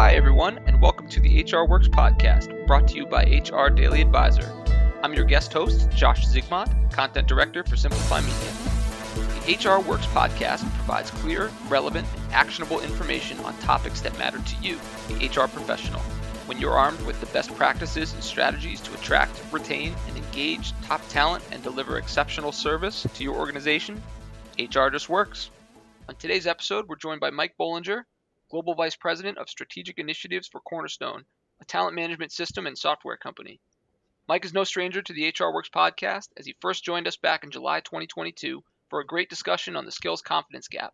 Hi, 0.00 0.14
everyone, 0.14 0.56
and 0.64 0.80
welcome 0.80 1.10
to 1.10 1.20
the 1.20 1.44
HR 1.44 1.68
Works 1.68 1.86
podcast, 1.86 2.66
brought 2.66 2.88
to 2.88 2.96
you 2.96 3.04
by 3.04 3.24
HR 3.24 3.68
Daily 3.68 4.00
Advisor. 4.00 4.50
I'm 5.02 5.12
your 5.12 5.26
guest 5.26 5.52
host, 5.52 5.90
Josh 5.90 6.26
Zigmond, 6.26 6.90
Content 6.90 7.28
Director 7.28 7.62
for 7.62 7.76
Simplify 7.76 8.22
Media. 8.22 8.50
The 9.44 9.68
HR 9.68 9.86
Works 9.86 10.06
podcast 10.06 10.62
provides 10.76 11.10
clear, 11.10 11.50
relevant, 11.68 12.08
and 12.16 12.32
actionable 12.32 12.80
information 12.80 13.38
on 13.40 13.54
topics 13.58 14.00
that 14.00 14.18
matter 14.18 14.38
to 14.38 14.56
you, 14.62 14.78
the 15.08 15.26
HR 15.26 15.48
professional. 15.48 16.00
When 16.46 16.58
you're 16.58 16.78
armed 16.78 17.02
with 17.02 17.20
the 17.20 17.26
best 17.26 17.54
practices 17.54 18.14
and 18.14 18.24
strategies 18.24 18.80
to 18.80 18.94
attract, 18.94 19.38
retain, 19.52 19.94
and 20.08 20.16
engage 20.16 20.72
top 20.80 21.06
talent 21.10 21.44
and 21.52 21.62
deliver 21.62 21.98
exceptional 21.98 22.52
service 22.52 23.06
to 23.12 23.22
your 23.22 23.36
organization, 23.36 24.02
HR 24.58 24.88
just 24.88 25.10
works. 25.10 25.50
On 26.08 26.14
today's 26.14 26.46
episode, 26.46 26.88
we're 26.88 26.96
joined 26.96 27.20
by 27.20 27.28
Mike 27.28 27.52
Bollinger, 27.60 28.04
Global 28.50 28.74
Vice 28.74 28.96
President 28.96 29.38
of 29.38 29.48
Strategic 29.48 30.00
Initiatives 30.00 30.48
for 30.48 30.60
Cornerstone, 30.60 31.24
a 31.60 31.64
talent 31.64 31.94
management 31.94 32.32
system 32.32 32.66
and 32.66 32.76
software 32.76 33.16
company. 33.16 33.60
Mike 34.26 34.44
is 34.44 34.52
no 34.52 34.64
stranger 34.64 35.00
to 35.00 35.12
the 35.12 35.28
HR 35.28 35.52
Works 35.54 35.68
podcast 35.68 36.30
as 36.36 36.46
he 36.46 36.56
first 36.60 36.82
joined 36.82 37.06
us 37.06 37.16
back 37.16 37.44
in 37.44 37.52
July 37.52 37.78
2022 37.78 38.64
for 38.88 38.98
a 38.98 39.06
great 39.06 39.30
discussion 39.30 39.76
on 39.76 39.84
the 39.84 39.92
skills 39.92 40.20
confidence 40.20 40.66
gap. 40.66 40.92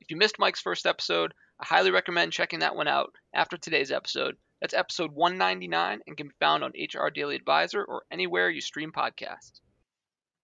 If 0.00 0.10
you 0.10 0.16
missed 0.16 0.40
Mike's 0.40 0.60
first 0.60 0.84
episode, 0.84 1.32
I 1.60 1.64
highly 1.64 1.92
recommend 1.92 2.32
checking 2.32 2.58
that 2.58 2.74
one 2.74 2.88
out 2.88 3.14
after 3.32 3.56
today's 3.56 3.92
episode. 3.92 4.36
That's 4.60 4.74
episode 4.74 5.12
199 5.12 6.02
and 6.04 6.16
can 6.16 6.26
be 6.26 6.34
found 6.40 6.64
on 6.64 6.72
HR 6.72 7.08
Daily 7.10 7.36
Advisor 7.36 7.84
or 7.84 8.02
anywhere 8.10 8.50
you 8.50 8.60
stream 8.60 8.90
podcasts. 8.90 9.60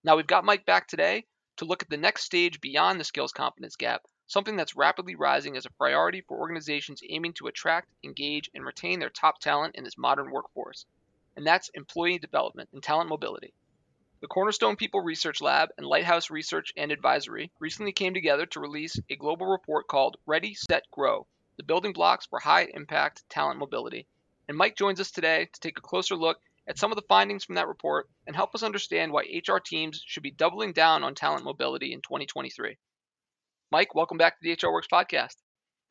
Now 0.05 0.15
we've 0.15 0.29
got 0.29 0.45
Mike 0.45 0.65
back 0.65 0.87
today 0.87 1.25
to 1.57 1.65
look 1.65 1.83
at 1.83 1.91
the 1.91 1.97
next 1.97 2.23
stage 2.23 2.61
beyond 2.61 3.01
the 3.01 3.05
skills 3.05 3.33
confidence 3.33 3.75
gap 3.75 4.03
something 4.27 4.57
that's 4.57 4.77
rapidly 4.77 5.15
rising 5.15 5.57
as 5.57 5.67
a 5.67 5.71
priority 5.71 6.21
for 6.21 6.39
organizations 6.39 7.03
aiming 7.09 7.33
to 7.35 7.47
attract, 7.47 7.89
engage, 8.05 8.51
and 8.55 8.65
retain 8.65 8.99
their 8.99 9.11
top 9.11 9.39
talent 9.39 9.75
in 9.77 9.85
this 9.85 9.97
modern 9.97 10.31
workforce. 10.31 10.85
And 11.37 11.47
that's 11.47 11.69
employee 11.75 12.19
development 12.19 12.71
and 12.73 12.83
talent 12.83 13.09
mobility. 13.09 13.53
The 14.21 14.29
Cornerstone 14.29 14.77
People 14.77 15.03
Research 15.03 15.41
Lab 15.41 15.69
and 15.77 15.87
Lighthouse 15.87 16.31
Research 16.31 16.73
and 16.77 16.91
Advisory 16.91 17.53
recently 17.61 17.93
came 17.93 18.15
together 18.15 18.47
to 18.47 18.61
release 18.61 18.99
a 19.11 19.17
global 19.17 19.47
report 19.47 19.87
called 19.89 20.17
Ready, 20.27 20.55
Set, 20.55 20.91
Grow 20.91 21.27
The 21.59 21.63
Building 21.63 21.93
Blocks 21.93 22.27
for 22.27 22.39
High 22.39 22.67
Impact 22.73 23.29
Talent 23.29 23.59
Mobility. 23.59 24.07
And 24.49 24.57
Mike 24.57 24.77
joins 24.77 25.01
us 25.01 25.11
today 25.11 25.49
to 25.53 25.61
take 25.61 25.79
a 25.79 25.83
closer 25.83 26.17
look 26.17 26.41
at 26.67 26.79
some 26.79 26.91
of 26.91 26.97
the 26.97 27.07
findings 27.09 27.45
from 27.45 27.57
that 27.57 27.69
report 27.69 28.09
and 28.27 28.35
help 28.35 28.55
us 28.55 28.63
understand 28.63 29.13
why 29.13 29.23
HR 29.47 29.59
teams 29.59 30.03
should 30.05 30.23
be 30.23 30.31
doubling 30.31 30.73
down 30.73 31.05
on 31.05 31.15
talent 31.15 31.45
mobility 31.45 31.93
in 31.93 32.01
2023. 32.01 32.77
Mike, 33.73 33.95
welcome 33.95 34.19
back 34.19 34.39
to 34.39 34.43
the 34.43 34.53
HR 34.53 34.73
Works 34.73 34.89
podcast. 34.93 35.35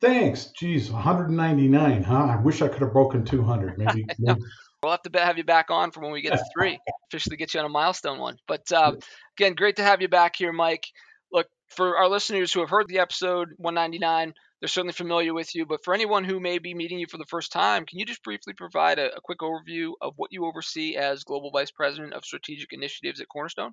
Thanks. 0.00 0.46
Geez, 0.58 0.90
199, 0.90 2.02
huh? 2.02 2.14
I 2.14 2.36
wish 2.36 2.62
I 2.62 2.68
could 2.68 2.82
have 2.82 2.92
broken 2.92 3.24
200. 3.24 3.78
Maybe. 3.78 4.06
maybe. 4.18 4.40
We'll 4.82 4.92
have 4.92 5.02
to 5.02 5.20
have 5.20 5.38
you 5.38 5.44
back 5.44 5.70
on 5.70 5.90
for 5.90 6.00
when 6.00 6.12
we 6.12 6.22
get 6.22 6.32
to 6.32 6.44
three, 6.56 6.78
officially 7.10 7.36
get 7.36 7.54
you 7.54 7.60
on 7.60 7.66
a 7.66 7.70
milestone 7.70 8.18
one. 8.18 8.36
But 8.46 8.70
uh, 8.72 8.92
again, 9.38 9.54
great 9.54 9.76
to 9.76 9.82
have 9.82 10.00
you 10.00 10.08
back 10.08 10.36
here, 10.36 10.52
Mike. 10.52 10.86
Look, 11.32 11.48
for 11.68 11.96
our 11.96 12.08
listeners 12.08 12.52
who 12.52 12.60
have 12.60 12.70
heard 12.70 12.86
the 12.88 13.00
episode 13.00 13.48
199, 13.56 14.32
they're 14.60 14.68
certainly 14.68 14.92
familiar 14.92 15.34
with 15.34 15.54
you. 15.54 15.66
But 15.66 15.82
for 15.84 15.92
anyone 15.92 16.24
who 16.24 16.40
may 16.40 16.58
be 16.58 16.74
meeting 16.74 16.98
you 16.98 17.06
for 17.10 17.18
the 17.18 17.26
first 17.26 17.52
time, 17.52 17.84
can 17.84 17.98
you 17.98 18.06
just 18.06 18.22
briefly 18.22 18.52
provide 18.52 18.98
a, 18.98 19.16
a 19.16 19.20
quick 19.22 19.40
overview 19.40 19.92
of 20.00 20.12
what 20.16 20.32
you 20.32 20.44
oversee 20.44 20.96
as 20.96 21.24
Global 21.24 21.50
Vice 21.50 21.70
President 21.70 22.12
of 22.12 22.24
Strategic 22.24 22.72
Initiatives 22.72 23.20
at 23.20 23.28
Cornerstone? 23.28 23.72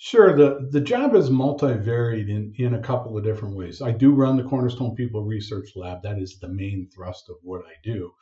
Sure. 0.00 0.34
The, 0.36 0.68
the 0.70 0.80
job 0.80 1.16
is 1.16 1.28
multivaried 1.28 2.28
in, 2.28 2.54
in 2.56 2.74
a 2.74 2.80
couple 2.80 3.18
of 3.18 3.24
different 3.24 3.56
ways. 3.56 3.82
I 3.82 3.90
do 3.90 4.12
run 4.12 4.36
the 4.36 4.44
Cornerstone 4.44 4.94
People 4.94 5.24
Research 5.24 5.70
Lab. 5.74 6.02
That 6.02 6.18
is 6.18 6.38
the 6.38 6.48
main 6.48 6.88
thrust 6.94 7.28
of 7.28 7.36
what 7.42 7.62
I 7.66 7.72
do. 7.82 8.12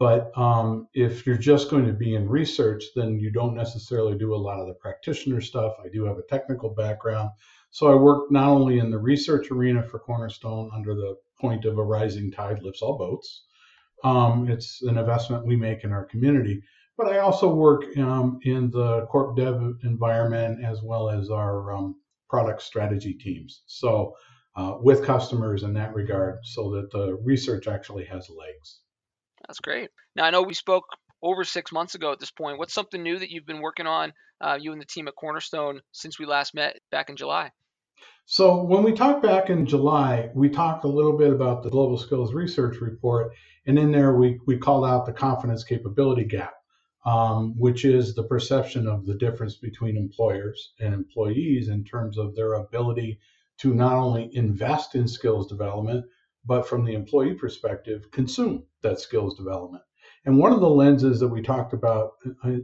But 0.00 0.36
um, 0.36 0.88
if 0.94 1.24
you're 1.24 1.38
just 1.38 1.70
going 1.70 1.86
to 1.86 1.92
be 1.92 2.16
in 2.16 2.28
research, 2.28 2.82
then 2.96 3.20
you 3.20 3.30
don't 3.30 3.54
necessarily 3.54 4.18
do 4.18 4.34
a 4.34 4.36
lot 4.36 4.58
of 4.60 4.66
the 4.66 4.74
practitioner 4.74 5.40
stuff. 5.40 5.74
I 5.84 5.88
do 5.88 6.04
have 6.04 6.18
a 6.18 6.26
technical 6.28 6.70
background. 6.70 7.30
So 7.70 7.92
I 7.92 7.94
work 7.94 8.32
not 8.32 8.48
only 8.48 8.80
in 8.80 8.90
the 8.90 8.98
research 8.98 9.52
arena 9.52 9.84
for 9.84 10.00
Cornerstone 10.00 10.70
under 10.74 10.94
the 10.94 11.14
point 11.40 11.64
of 11.64 11.78
a 11.78 11.84
rising 11.84 12.32
tide 12.32 12.62
lifts 12.64 12.82
all 12.82 12.98
boats. 12.98 13.44
Um, 14.02 14.48
it's 14.50 14.82
an 14.82 14.98
investment 14.98 15.46
we 15.46 15.54
make 15.54 15.84
in 15.84 15.92
our 15.92 16.04
community 16.04 16.62
but 16.96 17.08
I 17.08 17.18
also 17.18 17.52
work 17.52 17.96
um, 17.96 18.38
in 18.42 18.70
the 18.70 19.06
corp 19.06 19.36
dev 19.36 19.60
environment 19.82 20.64
as 20.64 20.82
well 20.82 21.10
as 21.10 21.30
our 21.30 21.72
um, 21.72 21.96
product 22.28 22.62
strategy 22.62 23.14
teams. 23.14 23.62
So 23.66 24.14
uh, 24.56 24.76
with 24.80 25.04
customers 25.04 25.62
in 25.62 25.74
that 25.74 25.94
regard, 25.94 26.40
so 26.44 26.70
that 26.72 26.90
the 26.90 27.14
research 27.22 27.66
actually 27.66 28.04
has 28.04 28.28
legs. 28.28 28.80
That's 29.46 29.60
great. 29.60 29.90
Now 30.14 30.24
I 30.24 30.30
know 30.30 30.42
we 30.42 30.54
spoke 30.54 30.84
over 31.22 31.44
six 31.44 31.72
months 31.72 31.94
ago 31.94 32.12
at 32.12 32.20
this 32.20 32.30
point. 32.30 32.58
What's 32.58 32.74
something 32.74 33.02
new 33.02 33.18
that 33.18 33.30
you've 33.30 33.46
been 33.46 33.62
working 33.62 33.86
on, 33.86 34.12
uh, 34.40 34.58
you 34.60 34.72
and 34.72 34.80
the 34.80 34.86
team 34.86 35.08
at 35.08 35.14
Cornerstone, 35.14 35.80
since 35.92 36.18
we 36.18 36.26
last 36.26 36.54
met 36.54 36.78
back 36.90 37.08
in 37.08 37.16
July? 37.16 37.50
So 38.26 38.62
when 38.62 38.82
we 38.82 38.92
talked 38.92 39.22
back 39.22 39.50
in 39.50 39.66
July, 39.66 40.30
we 40.34 40.48
talked 40.48 40.84
a 40.84 40.88
little 40.88 41.16
bit 41.16 41.32
about 41.32 41.62
the 41.62 41.70
Global 41.70 41.98
Skills 41.98 42.34
Research 42.34 42.80
Report, 42.80 43.32
and 43.66 43.78
in 43.78 43.92
there 43.92 44.14
we, 44.14 44.38
we 44.46 44.58
called 44.58 44.84
out 44.84 45.06
the 45.06 45.12
confidence 45.12 45.64
capability 45.64 46.24
gap 46.24 46.54
um, 47.04 47.54
which 47.58 47.84
is 47.84 48.14
the 48.14 48.22
perception 48.22 48.86
of 48.86 49.06
the 49.06 49.14
difference 49.14 49.56
between 49.56 49.96
employers 49.96 50.72
and 50.80 50.94
employees 50.94 51.68
in 51.68 51.84
terms 51.84 52.16
of 52.16 52.34
their 52.34 52.54
ability 52.54 53.18
to 53.58 53.74
not 53.74 53.94
only 53.94 54.30
invest 54.34 54.94
in 54.94 55.06
skills 55.06 55.46
development, 55.46 56.04
but 56.44 56.66
from 56.66 56.84
the 56.84 56.94
employee 56.94 57.34
perspective, 57.34 58.10
consume 58.10 58.64
that 58.82 59.00
skills 59.00 59.36
development. 59.36 59.82
And 60.24 60.38
one 60.38 60.52
of 60.52 60.60
the 60.60 60.70
lenses 60.70 61.18
that 61.18 61.28
we 61.28 61.42
talked 61.42 61.72
about 61.72 62.12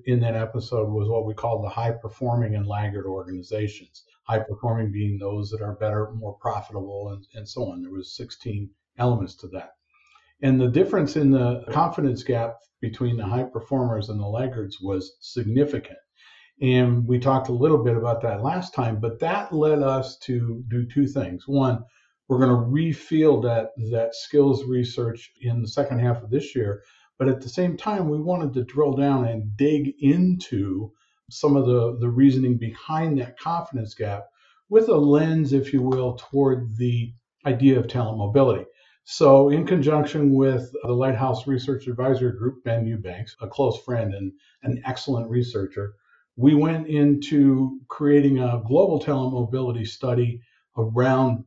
in 0.04 0.20
that 0.20 0.36
episode 0.36 0.88
was 0.88 1.08
what 1.08 1.26
we 1.26 1.34
call 1.34 1.60
the 1.60 1.68
high 1.68 1.90
performing 1.90 2.54
and 2.54 2.66
laggard 2.66 3.06
organizations. 3.06 4.04
High 4.24 4.40
performing 4.40 4.92
being 4.92 5.18
those 5.18 5.50
that 5.50 5.62
are 5.62 5.74
better, 5.74 6.12
more 6.12 6.34
profitable, 6.34 7.10
and, 7.10 7.26
and 7.34 7.48
so 7.48 7.70
on. 7.70 7.82
There 7.82 7.90
was 7.90 8.14
16 8.14 8.70
elements 8.98 9.34
to 9.36 9.48
that. 9.48 9.77
And 10.42 10.60
the 10.60 10.68
difference 10.68 11.16
in 11.16 11.30
the 11.30 11.64
confidence 11.70 12.22
gap 12.22 12.56
between 12.80 13.16
the 13.16 13.26
high 13.26 13.44
performers 13.44 14.08
and 14.08 14.20
the 14.20 14.26
laggards 14.26 14.80
was 14.80 15.16
significant. 15.20 15.98
And 16.60 17.06
we 17.06 17.18
talked 17.18 17.48
a 17.48 17.52
little 17.52 17.82
bit 17.82 17.96
about 17.96 18.22
that 18.22 18.42
last 18.42 18.74
time, 18.74 19.00
but 19.00 19.20
that 19.20 19.52
led 19.52 19.82
us 19.82 20.18
to 20.20 20.64
do 20.68 20.86
two 20.86 21.06
things. 21.06 21.46
One, 21.46 21.84
we're 22.28 22.38
going 22.38 22.50
to 22.50 22.70
refield 22.70 23.44
that, 23.44 23.70
that 23.90 24.14
skills 24.14 24.64
research 24.64 25.32
in 25.40 25.62
the 25.62 25.68
second 25.68 26.00
half 26.00 26.22
of 26.22 26.30
this 26.30 26.54
year. 26.54 26.82
But 27.18 27.28
at 27.28 27.40
the 27.40 27.48
same 27.48 27.76
time, 27.76 28.08
we 28.08 28.20
wanted 28.20 28.52
to 28.54 28.64
drill 28.64 28.92
down 28.92 29.26
and 29.26 29.56
dig 29.56 29.94
into 30.00 30.92
some 31.30 31.56
of 31.56 31.66
the, 31.66 31.96
the 31.98 32.08
reasoning 32.08 32.58
behind 32.58 33.18
that 33.18 33.38
confidence 33.38 33.94
gap 33.94 34.24
with 34.68 34.88
a 34.88 34.96
lens, 34.96 35.52
if 35.52 35.72
you 35.72 35.82
will, 35.82 36.14
toward 36.14 36.76
the 36.76 37.12
idea 37.46 37.78
of 37.78 37.88
talent 37.88 38.18
mobility. 38.18 38.64
So, 39.10 39.48
in 39.48 39.64
conjunction 39.64 40.34
with 40.34 40.70
the 40.82 40.92
Lighthouse 40.92 41.46
Research 41.46 41.86
Advisory 41.86 42.32
Group, 42.32 42.62
Ben 42.62 42.86
Eubanks, 42.86 43.34
a 43.40 43.48
close 43.48 43.82
friend 43.82 44.12
and 44.12 44.30
an 44.64 44.82
excellent 44.84 45.30
researcher, 45.30 45.94
we 46.36 46.54
went 46.54 46.88
into 46.88 47.80
creating 47.88 48.38
a 48.38 48.62
global 48.66 48.98
talent 48.98 49.32
mobility 49.32 49.86
study 49.86 50.42
around 50.76 51.42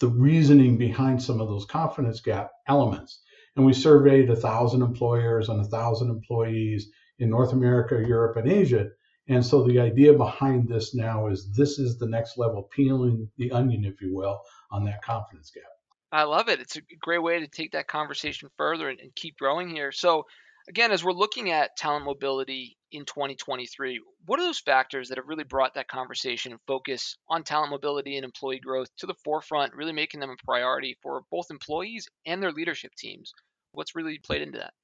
the 0.00 0.08
reasoning 0.08 0.78
behind 0.78 1.22
some 1.22 1.40
of 1.40 1.46
those 1.46 1.64
confidence 1.64 2.20
gap 2.20 2.50
elements. 2.66 3.22
And 3.54 3.64
we 3.64 3.72
surveyed 3.72 4.28
a 4.28 4.34
thousand 4.34 4.82
employers 4.82 5.48
and 5.48 5.60
a 5.60 5.68
thousand 5.68 6.10
employees 6.10 6.90
in 7.20 7.30
North 7.30 7.52
America, 7.52 8.04
Europe, 8.04 8.36
and 8.36 8.50
Asia. 8.50 8.88
And 9.28 9.46
so 9.46 9.62
the 9.62 9.78
idea 9.78 10.12
behind 10.12 10.66
this 10.68 10.92
now 10.92 11.28
is 11.28 11.52
this 11.56 11.78
is 11.78 11.98
the 11.98 12.08
next 12.08 12.36
level, 12.36 12.68
peeling 12.74 13.30
the 13.36 13.52
onion, 13.52 13.84
if 13.84 14.00
you 14.00 14.12
will, 14.12 14.40
on 14.72 14.82
that 14.86 15.04
confidence 15.04 15.52
gap. 15.54 15.75
I 16.12 16.22
love 16.22 16.48
it. 16.48 16.60
It's 16.60 16.76
a 16.76 16.82
great 17.00 17.22
way 17.22 17.40
to 17.40 17.48
take 17.48 17.72
that 17.72 17.88
conversation 17.88 18.48
further 18.56 18.88
and, 18.88 19.00
and 19.00 19.14
keep 19.14 19.36
growing 19.38 19.68
here. 19.68 19.90
So, 19.92 20.24
again, 20.68 20.92
as 20.92 21.04
we're 21.04 21.12
looking 21.12 21.50
at 21.50 21.76
talent 21.76 22.04
mobility 22.04 22.76
in 22.92 23.04
2023, 23.04 24.00
what 24.24 24.38
are 24.38 24.44
those 24.44 24.60
factors 24.60 25.08
that 25.08 25.18
have 25.18 25.26
really 25.28 25.44
brought 25.44 25.74
that 25.74 25.88
conversation 25.88 26.52
and 26.52 26.60
focus 26.66 27.16
on 27.28 27.42
talent 27.42 27.70
mobility 27.70 28.16
and 28.16 28.24
employee 28.24 28.60
growth 28.60 28.88
to 28.98 29.06
the 29.06 29.14
forefront, 29.24 29.74
really 29.74 29.92
making 29.92 30.20
them 30.20 30.30
a 30.30 30.44
priority 30.44 30.96
for 31.02 31.22
both 31.30 31.50
employees 31.50 32.08
and 32.24 32.42
their 32.42 32.52
leadership 32.52 32.92
teams? 32.96 33.32
What's 33.72 33.96
really 33.96 34.18
played 34.18 34.42
into 34.42 34.58
that? 34.58 34.74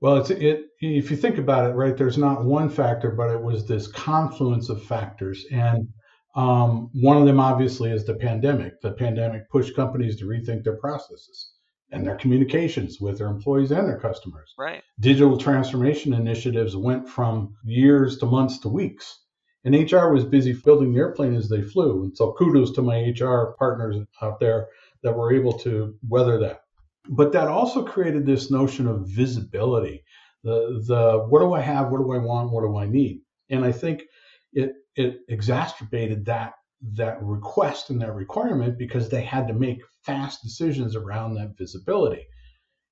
Well, 0.00 0.16
it's 0.16 0.30
it. 0.30 0.66
If 0.80 1.12
you 1.12 1.16
think 1.16 1.38
about 1.38 1.70
it, 1.70 1.74
right, 1.74 1.96
there's 1.96 2.18
not 2.18 2.44
one 2.44 2.68
factor, 2.68 3.10
but 3.10 3.30
it 3.30 3.40
was 3.40 3.68
this 3.68 3.86
confluence 3.86 4.68
of 4.68 4.82
factors, 4.82 5.46
and 5.52 5.86
um, 6.34 6.90
one 6.94 7.18
of 7.18 7.26
them, 7.26 7.40
obviously, 7.40 7.90
is 7.90 8.04
the 8.04 8.14
pandemic. 8.14 8.80
The 8.80 8.92
pandemic 8.92 9.50
pushed 9.50 9.76
companies 9.76 10.16
to 10.18 10.24
rethink 10.24 10.64
their 10.64 10.76
processes 10.76 11.52
and 11.90 12.06
their 12.06 12.16
communications 12.16 13.00
with 13.00 13.18
their 13.18 13.26
employees 13.26 13.70
and 13.70 13.86
their 13.86 13.98
customers. 13.98 14.54
Right. 14.58 14.82
Digital 15.00 15.36
transformation 15.36 16.14
initiatives 16.14 16.74
went 16.74 17.06
from 17.06 17.54
years 17.64 18.16
to 18.18 18.26
months 18.26 18.58
to 18.60 18.68
weeks. 18.68 19.20
And 19.64 19.74
HR 19.74 20.08
was 20.08 20.24
busy 20.24 20.54
building 20.54 20.92
the 20.92 20.98
airplane 20.98 21.34
as 21.34 21.48
they 21.48 21.62
flew. 21.62 22.04
And 22.04 22.16
so 22.16 22.32
kudos 22.32 22.72
to 22.72 22.82
my 22.82 23.14
HR 23.16 23.54
partners 23.58 23.96
out 24.20 24.40
there 24.40 24.68
that 25.02 25.16
were 25.16 25.32
able 25.32 25.52
to 25.60 25.94
weather 26.08 26.38
that. 26.38 26.62
But 27.08 27.32
that 27.32 27.48
also 27.48 27.84
created 27.84 28.24
this 28.24 28.50
notion 28.50 28.86
of 28.86 29.06
visibility. 29.06 30.04
The 30.44 30.82
the 30.86 31.26
what 31.28 31.40
do 31.40 31.52
I 31.52 31.60
have? 31.60 31.90
What 31.90 31.98
do 31.98 32.12
I 32.12 32.18
want? 32.18 32.50
What 32.50 32.62
do 32.62 32.76
I 32.76 32.86
need? 32.86 33.20
And 33.50 33.64
I 33.64 33.70
think 33.70 34.02
it 34.52 34.72
it 34.96 35.20
exacerbated 35.28 36.26
that 36.26 36.54
that 36.94 37.22
request 37.22 37.90
and 37.90 38.00
that 38.00 38.14
requirement 38.14 38.76
because 38.76 39.08
they 39.08 39.22
had 39.22 39.46
to 39.46 39.54
make 39.54 39.80
fast 40.02 40.42
decisions 40.42 40.96
around 40.96 41.34
that 41.34 41.56
visibility. 41.56 42.26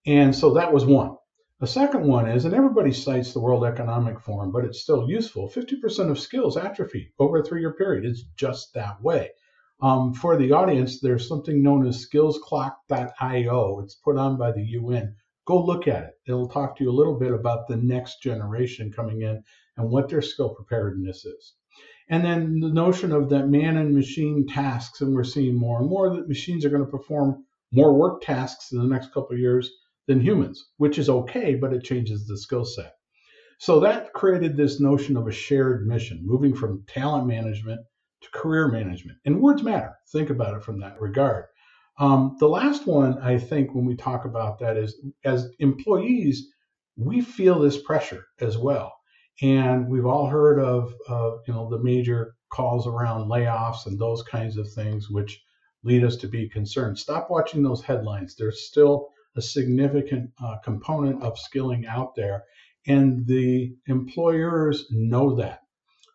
And 0.07 0.35
so 0.35 0.55
that 0.55 0.73
was 0.73 0.87
one. 0.87 1.17
The 1.59 1.67
second 1.67 2.07
one 2.07 2.29
is, 2.29 2.45
and 2.45 2.55
everybody 2.55 2.93
cites 2.93 3.33
the 3.33 3.41
World 3.41 3.65
Economic 3.65 4.21
Forum, 4.21 4.53
but 4.53 4.65
it's 4.65 4.81
still 4.81 5.11
useful 5.11 5.51
50% 5.51 6.11
of 6.11 6.19
skills 6.19 6.57
atrophy 6.57 7.13
over 7.19 7.39
a 7.39 7.45
three 7.45 7.61
year 7.61 7.75
period. 7.75 8.05
It's 8.05 8.23
just 8.37 8.73
that 8.75 9.03
way. 9.03 9.31
Um, 9.83 10.15
for 10.15 10.37
the 10.37 10.53
audience, 10.53 11.01
there's 11.01 11.27
something 11.27 11.63
known 11.63 11.87
as 11.87 12.07
skillsclock.io. 12.07 13.81
It's 13.81 13.95
put 13.97 14.17
on 14.17 14.39
by 14.39 14.53
the 14.53 14.63
UN. 14.63 15.17
Go 15.47 15.63
look 15.63 15.89
at 15.89 16.05
it. 16.05 16.15
It'll 16.27 16.49
talk 16.49 16.77
to 16.77 16.85
you 16.85 16.91
a 16.91 16.93
little 16.93 17.19
bit 17.19 17.33
about 17.33 17.67
the 17.67 17.77
next 17.77 18.23
generation 18.23 18.93
coming 18.93 19.23
in 19.23 19.43
and 19.77 19.91
what 19.91 20.09
their 20.09 20.23
skill 20.23 20.55
preparedness 20.55 21.25
is. 21.25 21.55
And 22.11 22.25
then 22.25 22.59
the 22.59 22.69
notion 22.69 23.13
of 23.13 23.29
that 23.31 23.49
man 23.49 23.77
and 23.77 23.95
machine 23.95 24.47
tasks, 24.47 25.01
and 25.01 25.15
we're 25.15 25.25
seeing 25.25 25.55
more 25.55 25.81
and 25.81 25.89
more 25.89 26.15
that 26.15 26.29
machines 26.29 26.65
are 26.65 26.71
going 26.71 26.85
to 26.85 26.91
perform 26.91 27.45
more 27.73 27.95
work 27.95 28.21
tasks 28.21 28.73
in 28.73 28.79
the 28.79 28.85
next 28.85 29.15
couple 29.15 29.33
of 29.33 29.39
years 29.39 29.71
than 30.09 30.21
humans, 30.21 30.71
which 30.79 30.99
is 30.99 31.09
okay, 31.09 31.55
but 31.55 31.73
it 31.73 31.85
changes 31.85 32.27
the 32.27 32.37
skill 32.37 32.65
set. 32.65 32.95
So 33.59 33.79
that 33.81 34.13
created 34.13 34.57
this 34.57 34.81
notion 34.81 35.17
of 35.17 35.29
a 35.29 35.33
shared 35.33 35.87
mission, 35.87 36.21
moving 36.25 36.53
from 36.53 36.85
talent 36.89 37.29
management 37.29 37.81
to 38.23 38.31
career 38.31 38.67
management. 38.69 39.19
And 39.25 39.41
words 39.41 39.63
matter. 39.63 39.95
Think 40.11 40.31
about 40.31 40.57
it 40.57 40.65
from 40.65 40.81
that 40.81 41.01
regard. 41.01 41.45
Um, 41.99 42.37
the 42.41 42.49
last 42.49 42.87
one, 42.87 43.19
I 43.19 43.39
think, 43.39 43.75
when 43.75 43.85
we 43.85 43.95
talk 43.95 44.25
about 44.25 44.59
that 44.59 44.77
is 44.77 45.01
as 45.25 45.49
employees, 45.59 46.49
we 46.97 47.21
feel 47.21 47.61
this 47.61 47.81
pressure 47.81 48.25
as 48.41 48.59
well. 48.59 48.95
And 49.43 49.89
we've 49.89 50.07
all 50.07 50.27
heard 50.27 50.61
of, 50.61 50.93
you 51.47 51.55
know, 51.55 51.69
the 51.71 51.79
major 51.79 52.35
calls 52.51 52.87
around 52.87 53.29
layoffs 53.29 53.87
and 53.87 53.99
those 53.99 54.23
kinds 54.23 54.57
of 54.57 54.71
things, 54.73 55.09
which 55.09 55.43
lead 55.83 56.05
us 56.05 56.17
to 56.17 56.29
be 56.29 56.49
concerned. 56.49 56.99
Stop 56.99 57.31
watching 57.31 57.63
those 57.63 57.83
headlines. 57.83 58.37
There's 58.37 58.67
still 58.67 59.09
a 59.37 59.43
significant 59.43 60.31
uh, 60.43 60.57
component 60.65 61.23
of 61.23 61.39
skilling 61.39 61.87
out 61.87 62.15
there, 62.15 62.45
and 62.87 63.27
the 63.27 63.75
employers 63.87 64.87
know 64.91 65.35
that. 65.37 65.61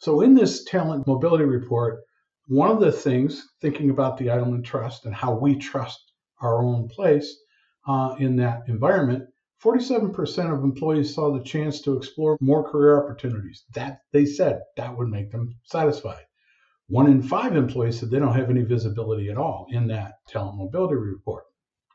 So, 0.02 0.22
in 0.22 0.36
this 0.36 0.64
talent 0.66 1.08
mobility 1.08 1.46
report, 1.46 2.02
one 2.48 2.70
of 2.70 2.80
the 2.80 2.92
things, 2.92 3.48
thinking 3.62 3.90
about 3.90 4.18
the 4.18 4.28
Edelman 4.28 4.64
Trust 4.64 5.06
and 5.06 5.16
how 5.16 5.34
we 5.34 5.56
trust 5.56 6.12
our 6.42 6.62
own 6.62 6.88
place 6.90 7.36
uh, 7.88 8.16
in 8.20 8.36
that 8.36 8.64
environment, 8.68 9.30
47% 9.66 10.56
of 10.56 10.64
employees 10.64 11.16
saw 11.16 11.32
the 11.32 11.44
chance 11.44 11.82
to 11.82 11.98
explore 11.98 12.38
more 12.40 12.70
career 12.70 13.04
opportunities. 13.04 13.64
That 13.74 14.02
they 14.14 14.28
said 14.28 14.62
that 14.78 14.96
would 14.96 15.08
make 15.08 15.32
them 15.32 15.58
satisfied. 15.64 16.24
One 16.88 17.08
in 17.08 17.24
five 17.24 17.56
employees 17.56 18.00
said 18.00 18.12
they 18.12 18.20
don't 18.20 18.36
have 18.36 18.52
any 18.52 18.62
visibility 18.62 19.32
at 19.32 19.38
all 19.38 19.66
in 19.72 19.88
that 19.88 20.20
talent 20.28 20.58
mobility 20.58 20.94
report. 20.94 21.46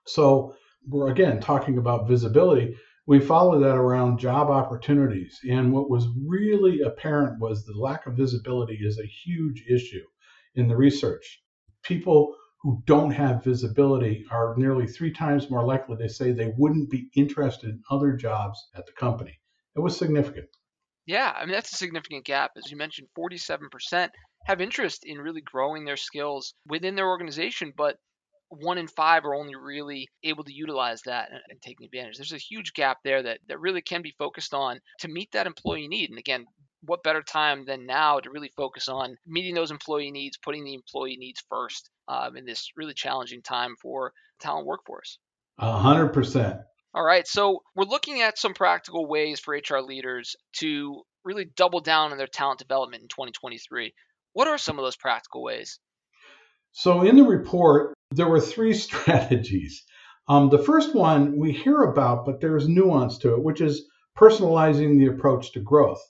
So 0.04 0.56
we're 0.88 1.12
again 1.12 1.40
talking 1.40 1.78
about 1.78 2.08
visibility. 2.08 2.74
We 3.06 3.20
follow 3.20 3.60
that 3.60 3.76
around 3.76 4.18
job 4.18 4.50
opportunities. 4.50 5.38
And 5.48 5.72
what 5.72 5.88
was 5.88 6.08
really 6.26 6.80
apparent 6.80 7.38
was 7.38 7.64
the 7.64 7.78
lack 7.78 8.04
of 8.06 8.16
visibility 8.16 8.80
is 8.82 8.98
a 8.98 9.06
huge 9.06 9.64
issue 9.70 10.04
in 10.56 10.66
the 10.66 10.76
research. 10.76 11.40
People 11.84 12.34
who 12.62 12.82
don't 12.86 13.10
have 13.10 13.44
visibility 13.44 14.26
are 14.30 14.54
nearly 14.56 14.86
three 14.86 15.12
times 15.12 15.50
more 15.50 15.64
likely 15.64 15.96
to 15.96 16.08
say 16.08 16.32
they 16.32 16.52
wouldn't 16.58 16.90
be 16.90 17.08
interested 17.14 17.70
in 17.70 17.82
other 17.90 18.12
jobs 18.12 18.68
at 18.74 18.86
the 18.86 18.92
company. 18.92 19.40
It 19.74 19.80
was 19.80 19.96
significant. 19.96 20.48
Yeah, 21.06 21.32
I 21.34 21.44
mean, 21.44 21.54
that's 21.54 21.72
a 21.72 21.76
significant 21.76 22.24
gap. 22.24 22.52
As 22.56 22.70
you 22.70 22.76
mentioned, 22.76 23.08
47% 23.18 24.10
have 24.46 24.60
interest 24.60 25.04
in 25.04 25.18
really 25.18 25.40
growing 25.40 25.84
their 25.84 25.96
skills 25.96 26.54
within 26.66 26.94
their 26.94 27.08
organization, 27.08 27.72
but 27.76 27.96
one 28.48 28.78
in 28.78 28.88
five 28.88 29.24
are 29.24 29.34
only 29.34 29.54
really 29.54 30.08
able 30.24 30.44
to 30.44 30.52
utilize 30.52 31.00
that 31.02 31.30
and, 31.30 31.40
and, 31.48 31.62
taking 31.62 31.86
advantage. 31.86 32.16
There's 32.16 32.32
a 32.32 32.38
huge 32.38 32.72
gap 32.72 32.98
there 33.04 33.22
that, 33.22 33.38
that 33.48 33.60
really 33.60 33.80
can 33.80 34.02
be 34.02 34.14
focused 34.18 34.52
on 34.52 34.80
to 35.00 35.08
meet 35.08 35.30
that 35.32 35.46
employee 35.46 35.88
need. 35.88 36.10
And 36.10 36.18
again, 36.18 36.46
what 36.82 37.02
better 37.02 37.22
time 37.22 37.64
than 37.64 37.86
now 37.86 38.20
to 38.20 38.30
really 38.30 38.50
focus 38.56 38.88
on 38.88 39.16
meeting 39.26 39.54
those 39.54 39.70
employee 39.70 40.10
needs, 40.10 40.38
putting 40.38 40.64
the 40.64 40.74
employee 40.74 41.16
needs 41.16 41.42
first 41.48 41.90
um, 42.08 42.36
in 42.36 42.44
this 42.44 42.70
really 42.76 42.94
challenging 42.94 43.42
time 43.42 43.74
for 43.80 44.12
talent 44.40 44.66
workforce. 44.66 45.18
A 45.58 45.78
hundred 45.78 46.08
percent. 46.08 46.60
All 46.92 47.04
right, 47.04 47.26
so 47.26 47.62
we're 47.76 47.84
looking 47.84 48.20
at 48.22 48.38
some 48.38 48.54
practical 48.54 49.06
ways 49.06 49.38
for 49.38 49.54
HR 49.54 49.78
leaders 49.78 50.34
to 50.58 51.02
really 51.24 51.44
double 51.56 51.80
down 51.80 52.10
on 52.10 52.18
their 52.18 52.26
talent 52.26 52.58
development 52.58 53.02
in 53.02 53.08
2023. 53.08 53.92
What 54.32 54.48
are 54.48 54.58
some 54.58 54.78
of 54.78 54.84
those 54.84 54.96
practical 54.96 55.42
ways? 55.42 55.78
So, 56.72 57.02
in 57.02 57.16
the 57.16 57.24
report, 57.24 57.94
there 58.10 58.28
were 58.28 58.40
three 58.40 58.74
strategies. 58.86 59.84
Um, 60.28 60.48
the 60.48 60.58
first 60.58 60.94
one 60.94 61.38
we 61.38 61.52
hear 61.52 61.82
about, 61.82 62.24
but 62.24 62.40
there's 62.40 62.68
nuance 62.68 63.18
to 63.18 63.34
it, 63.34 63.42
which 63.42 63.60
is 63.60 63.88
personalizing 64.16 64.98
the 64.98 65.06
approach 65.06 65.52
to 65.52 65.60
growth. 65.60 66.00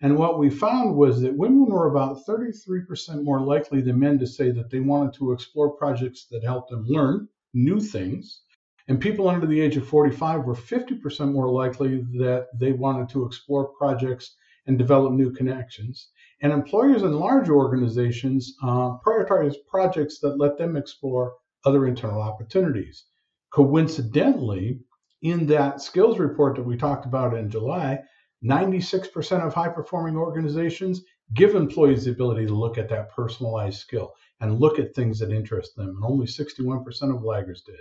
And 0.00 0.16
what 0.16 0.38
we 0.38 0.48
found 0.48 0.96
was 0.96 1.20
that 1.22 1.36
women 1.36 1.66
were 1.66 1.88
about 1.88 2.24
33% 2.24 3.24
more 3.24 3.40
likely 3.40 3.80
than 3.80 3.98
men 3.98 4.18
to 4.20 4.26
say 4.26 4.52
that 4.52 4.70
they 4.70 4.78
wanted 4.78 5.14
to 5.14 5.32
explore 5.32 5.76
projects 5.76 6.26
that 6.30 6.44
helped 6.44 6.70
them 6.70 6.84
learn 6.86 7.28
new 7.52 7.80
things. 7.80 8.42
And 8.86 9.00
people 9.00 9.28
under 9.28 9.46
the 9.46 9.60
age 9.60 9.76
of 9.76 9.88
45 9.88 10.44
were 10.44 10.54
50% 10.54 11.32
more 11.32 11.50
likely 11.50 12.02
that 12.18 12.46
they 12.54 12.72
wanted 12.72 13.08
to 13.10 13.26
explore 13.26 13.72
projects 13.76 14.36
and 14.66 14.78
develop 14.78 15.12
new 15.14 15.32
connections. 15.32 16.10
And 16.40 16.52
employers 16.52 17.02
in 17.02 17.18
large 17.18 17.48
organizations 17.48 18.54
uh, 18.62 18.98
prioritize 19.04 19.56
projects 19.68 20.20
that 20.20 20.38
let 20.38 20.58
them 20.58 20.76
explore 20.76 21.34
other 21.64 21.86
internal 21.86 22.22
opportunities. 22.22 23.04
Coincidentally, 23.50 24.80
in 25.22 25.46
that 25.46 25.80
skills 25.80 26.20
report 26.20 26.54
that 26.54 26.62
we 26.62 26.76
talked 26.76 27.04
about 27.04 27.36
in 27.36 27.50
July, 27.50 27.98
96% 28.44 29.46
of 29.46 29.54
high 29.54 29.68
performing 29.68 30.16
organizations 30.16 31.02
give 31.34 31.54
employees 31.54 32.04
the 32.04 32.12
ability 32.12 32.46
to 32.46 32.54
look 32.54 32.78
at 32.78 32.88
that 32.88 33.10
personalized 33.10 33.78
skill 33.78 34.14
and 34.40 34.60
look 34.60 34.78
at 34.78 34.94
things 34.94 35.18
that 35.18 35.32
interest 35.32 35.74
them. 35.76 35.88
And 35.88 36.04
only 36.04 36.26
61% 36.26 37.14
of 37.14 37.22
laggards 37.22 37.62
did. 37.62 37.80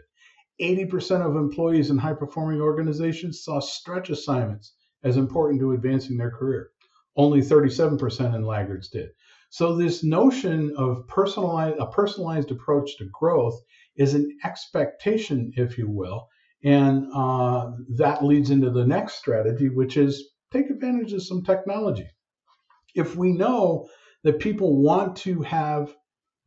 80% 0.59 1.21
of 1.21 1.35
employees 1.35 1.91
in 1.91 1.97
high 1.97 2.13
performing 2.13 2.61
organizations 2.61 3.43
saw 3.43 3.59
stretch 3.59 4.09
assignments 4.09 4.73
as 5.03 5.17
important 5.17 5.59
to 5.61 5.73
advancing 5.73 6.17
their 6.17 6.31
career. 6.31 6.71
Only 7.15 7.41
37% 7.41 8.35
in 8.35 8.43
laggards 8.43 8.89
did. 8.89 9.09
So 9.49 9.75
this 9.75 10.03
notion 10.03 10.73
of 10.75 11.07
personalized 11.07 11.77
a 11.79 11.85
personalized 11.87 12.51
approach 12.51 12.97
to 12.97 13.05
growth 13.05 13.61
is 13.95 14.13
an 14.13 14.37
expectation, 14.43 15.53
if 15.55 15.77
you 15.77 15.89
will, 15.89 16.27
and 16.63 17.07
uh, 17.13 17.71
that 17.95 18.25
leads 18.25 18.49
into 18.49 18.71
the 18.71 18.85
next 18.85 19.15
strategy, 19.15 19.69
which 19.69 19.95
is 19.95 20.31
take 20.51 20.69
advantage 20.69 21.13
of 21.13 21.23
some 21.23 21.43
technology. 21.43 22.09
If 22.95 23.15
we 23.15 23.31
know 23.33 23.89
that 24.23 24.39
people 24.39 24.81
want 24.81 25.15
to 25.17 25.41
have, 25.43 25.93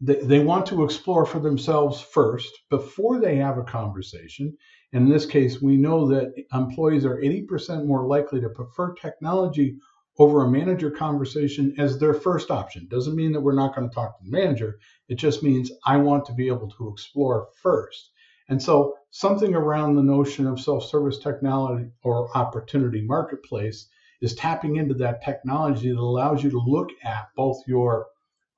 they, 0.01 0.41
want 0.41 0.67
to 0.67 0.85
explore 0.85 1.27
for 1.27 1.39
themselves 1.39 2.01
first 2.01 2.51
before 2.71 3.21
they 3.21 3.37
have 3.37 3.59
a 3.59 3.63
conversation, 3.65 4.57
and 4.93 5.07
in 5.07 5.13
this 5.13 5.27
case, 5.27 5.63
we 5.63 5.77
know 5.77 6.09
that 6.09 6.33
employees 6.53 7.05
are 7.05 7.21
80% 7.21 7.87
more 7.87 8.07
likely 8.07 8.41
to 8.41 8.49
prefer 8.49 8.95
technology 8.95 9.77
over 10.19 10.45
a 10.45 10.51
manager 10.51 10.91
conversation 10.91 11.75
as 11.79 11.99
their 11.99 12.13
first 12.13 12.51
option. 12.51 12.89
Doesn't 12.91 13.15
mean 13.15 13.33
that 13.33 13.41
we're 13.41 13.55
not 13.55 13.75
going 13.75 13.89
to 13.89 13.95
talk 13.95 14.19
to 14.19 14.25
the 14.25 14.31
manager. 14.31 14.79
It 15.09 15.15
just 15.15 15.43
means 15.43 15.71
I 15.87 15.97
want 15.97 16.25
to 16.27 16.35
be 16.35 16.49
able 16.49 16.69
to 16.73 16.89
explore 16.89 17.49
first. 17.63 18.11
And 18.49 18.61
so 18.61 18.97
something 19.11 19.55
around 19.55 19.95
the 19.95 20.03
notion 20.03 20.47
of 20.47 20.61
self-service 20.61 21.19
technology 21.19 21.91
or 22.03 22.37
opportunity 22.37 23.03
marketplace 23.03 23.89
is 24.21 24.35
tapping 24.35 24.77
into 24.77 24.95
that 24.95 25.23
technology 25.25 25.91
that 25.91 25.99
allows 25.99 26.45
you 26.45 26.51
to 26.51 26.59
look 26.59 26.91
at 27.05 27.29
both 27.37 27.63
your 27.67 28.07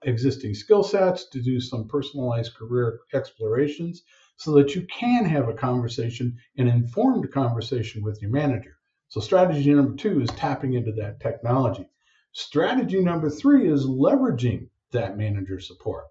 existing 0.04 0.54
skill 0.54 0.82
sets 0.82 1.26
to 1.26 1.40
do 1.40 1.60
some 1.60 1.88
personalized 1.88 2.54
career 2.54 3.00
explorations 3.14 4.02
so 4.36 4.52
that 4.52 4.74
you 4.74 4.86
can 4.86 5.24
have 5.24 5.48
a 5.48 5.54
conversation, 5.54 6.36
an 6.56 6.66
informed 6.66 7.30
conversation 7.32 8.02
with 8.02 8.20
your 8.20 8.30
manager. 8.30 8.76
So 9.08 9.20
strategy 9.20 9.72
number 9.72 9.94
two 9.94 10.20
is 10.20 10.30
tapping 10.30 10.74
into 10.74 10.92
that 10.92 11.20
technology. 11.20 11.88
Strategy 12.32 13.00
number 13.00 13.30
three 13.30 13.70
is 13.70 13.86
leveraging 13.86 14.68
that 14.90 15.16
manager 15.16 15.60
support. 15.60 16.04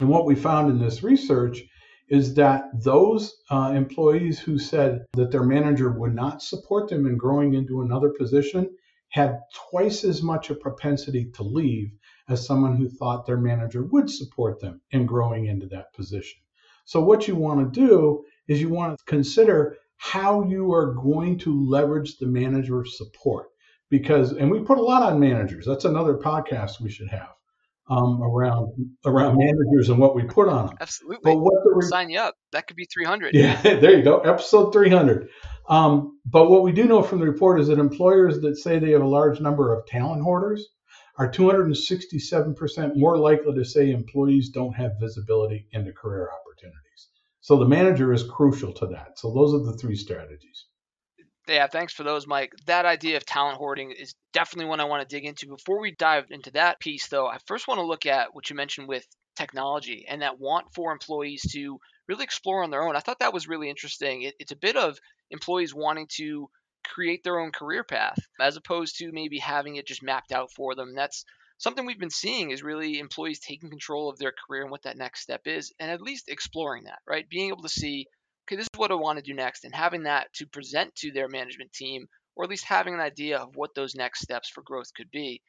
And 0.00 0.08
what 0.08 0.26
we 0.26 0.34
found 0.34 0.70
in 0.70 0.78
this 0.78 1.02
research 1.02 1.62
is 2.12 2.34
that 2.34 2.64
those 2.74 3.38
uh, 3.50 3.72
employees 3.74 4.38
who 4.38 4.58
said 4.58 5.06
that 5.14 5.30
their 5.30 5.42
manager 5.42 5.90
would 5.90 6.14
not 6.14 6.42
support 6.42 6.90
them 6.90 7.06
in 7.06 7.16
growing 7.16 7.54
into 7.54 7.80
another 7.80 8.10
position 8.10 8.68
had 9.08 9.40
twice 9.70 10.04
as 10.04 10.22
much 10.22 10.50
a 10.50 10.54
propensity 10.54 11.30
to 11.32 11.42
leave 11.42 11.90
as 12.28 12.46
someone 12.46 12.76
who 12.76 12.86
thought 12.86 13.24
their 13.24 13.38
manager 13.38 13.82
would 13.84 14.10
support 14.10 14.60
them 14.60 14.78
in 14.90 15.06
growing 15.06 15.46
into 15.46 15.66
that 15.66 15.90
position. 15.94 16.38
So, 16.84 17.00
what 17.00 17.26
you 17.26 17.34
want 17.34 17.72
to 17.72 17.80
do 17.80 18.22
is 18.46 18.60
you 18.60 18.68
want 18.68 18.98
to 18.98 19.04
consider 19.06 19.78
how 19.96 20.44
you 20.44 20.70
are 20.70 20.92
going 20.92 21.38
to 21.38 21.66
leverage 21.66 22.18
the 22.18 22.26
manager 22.26 22.84
support. 22.84 23.46
Because, 23.88 24.32
and 24.32 24.50
we 24.50 24.60
put 24.60 24.78
a 24.78 24.82
lot 24.82 25.02
on 25.02 25.18
managers. 25.18 25.64
That's 25.64 25.86
another 25.86 26.18
podcast 26.18 26.78
we 26.78 26.90
should 26.90 27.08
have 27.08 27.30
um, 27.88 28.22
around 28.22 28.72
around 29.04 29.36
managers 29.36 29.88
and 29.88 29.98
what 29.98 30.14
we 30.14 30.22
put 30.22 30.48
on 30.48 30.66
them. 30.66 30.76
Absolutely. 30.80 31.20
But 31.22 31.36
what 31.38 31.54
the 31.64 31.72
re- 31.74 31.86
sign 31.86 32.10
you 32.10 32.18
up. 32.18 32.34
That 32.52 32.66
could 32.66 32.76
be 32.76 32.86
300. 32.92 33.34
Yeah, 33.34 33.60
there 33.62 33.96
you 33.96 34.02
go. 34.02 34.20
Episode 34.20 34.72
300. 34.72 35.28
Um, 35.68 36.18
but 36.26 36.50
what 36.50 36.62
we 36.62 36.72
do 36.72 36.84
know 36.84 37.02
from 37.02 37.20
the 37.20 37.26
report 37.26 37.60
is 37.60 37.68
that 37.68 37.78
employers 37.78 38.40
that 38.40 38.56
say 38.56 38.78
they 38.78 38.92
have 38.92 39.02
a 39.02 39.06
large 39.06 39.40
number 39.40 39.72
of 39.72 39.86
talent 39.86 40.22
hoarders 40.22 40.68
are 41.18 41.30
267% 41.30 42.96
more 42.96 43.18
likely 43.18 43.54
to 43.54 43.64
say 43.64 43.90
employees 43.90 44.48
don't 44.48 44.72
have 44.72 44.92
visibility 45.00 45.66
into 45.72 45.92
career 45.92 46.28
opportunities. 46.40 47.08
So 47.40 47.58
the 47.58 47.68
manager 47.68 48.12
is 48.12 48.24
crucial 48.24 48.72
to 48.74 48.86
that. 48.88 49.18
So 49.18 49.32
those 49.32 49.52
are 49.54 49.64
the 49.64 49.76
three 49.76 49.96
strategies. 49.96 50.66
Yeah, 51.48 51.66
thanks 51.66 51.92
for 51.92 52.04
those, 52.04 52.26
Mike. 52.26 52.52
That 52.66 52.84
idea 52.86 53.16
of 53.16 53.26
talent 53.26 53.58
hoarding 53.58 53.90
is 53.90 54.14
definitely 54.32 54.66
one 54.66 54.80
I 54.80 54.84
want 54.84 55.08
to 55.08 55.14
dig 55.16 55.24
into. 55.24 55.48
Before 55.48 55.80
we 55.80 55.90
dive 55.92 56.26
into 56.30 56.52
that 56.52 56.78
piece, 56.80 57.08
though, 57.08 57.26
I 57.26 57.38
first 57.46 57.66
want 57.66 57.78
to 57.78 57.86
look 57.86 58.06
at 58.06 58.34
what 58.34 58.48
you 58.48 58.56
mentioned 58.56 58.86
with 58.88 59.04
technology 59.34 60.04
and 60.08 60.22
that 60.22 60.38
want 60.38 60.66
for 60.74 60.92
employees 60.92 61.42
to 61.52 61.78
really 62.06 62.24
explore 62.24 62.62
on 62.62 62.70
their 62.70 62.82
own. 62.86 62.94
I 62.96 63.00
thought 63.00 63.18
that 63.20 63.32
was 63.34 63.48
really 63.48 63.68
interesting. 63.70 64.22
It, 64.22 64.34
it's 64.38 64.52
a 64.52 64.56
bit 64.56 64.76
of 64.76 64.98
employees 65.30 65.74
wanting 65.74 66.06
to 66.16 66.48
create 66.84 67.24
their 67.24 67.40
own 67.40 67.50
career 67.50 67.82
path 67.84 68.18
as 68.40 68.56
opposed 68.56 68.98
to 68.98 69.10
maybe 69.12 69.38
having 69.38 69.76
it 69.76 69.86
just 69.86 70.02
mapped 70.02 70.32
out 70.32 70.52
for 70.52 70.74
them. 70.74 70.94
That's 70.94 71.24
something 71.58 71.86
we've 71.86 71.98
been 71.98 72.10
seeing 72.10 72.50
is 72.50 72.62
really 72.62 72.98
employees 72.98 73.40
taking 73.40 73.70
control 73.70 74.08
of 74.08 74.18
their 74.18 74.32
career 74.46 74.62
and 74.62 74.70
what 74.70 74.82
that 74.82 74.96
next 74.96 75.22
step 75.22 75.42
is, 75.46 75.72
and 75.80 75.90
at 75.90 76.00
least 76.02 76.28
exploring 76.28 76.84
that, 76.84 76.98
right? 77.06 77.28
Being 77.28 77.48
able 77.48 77.62
to 77.62 77.68
see, 77.68 78.06
okay, 78.46 78.56
this 78.56 78.66
is 78.72 78.78
what 78.78 78.90
I 78.90 78.94
want 78.94 79.18
to 79.18 79.24
do 79.24 79.34
next, 79.34 79.64
and 79.64 79.74
having 79.74 80.04
that 80.04 80.32
to 80.34 80.46
present 80.46 80.94
to 80.96 81.12
their 81.12 81.28
management 81.28 81.72
team, 81.72 82.06
or 82.36 82.44
at 82.44 82.50
least 82.50 82.64
having 82.64 82.94
an 82.94 83.00
idea 83.00 83.38
of 83.38 83.56
what 83.56 83.74
those 83.74 83.94
next 83.94 84.20
steps 84.20 84.48
for 84.48 84.62
growth 84.62 84.92
could 84.96 85.10
be, 85.10 85.40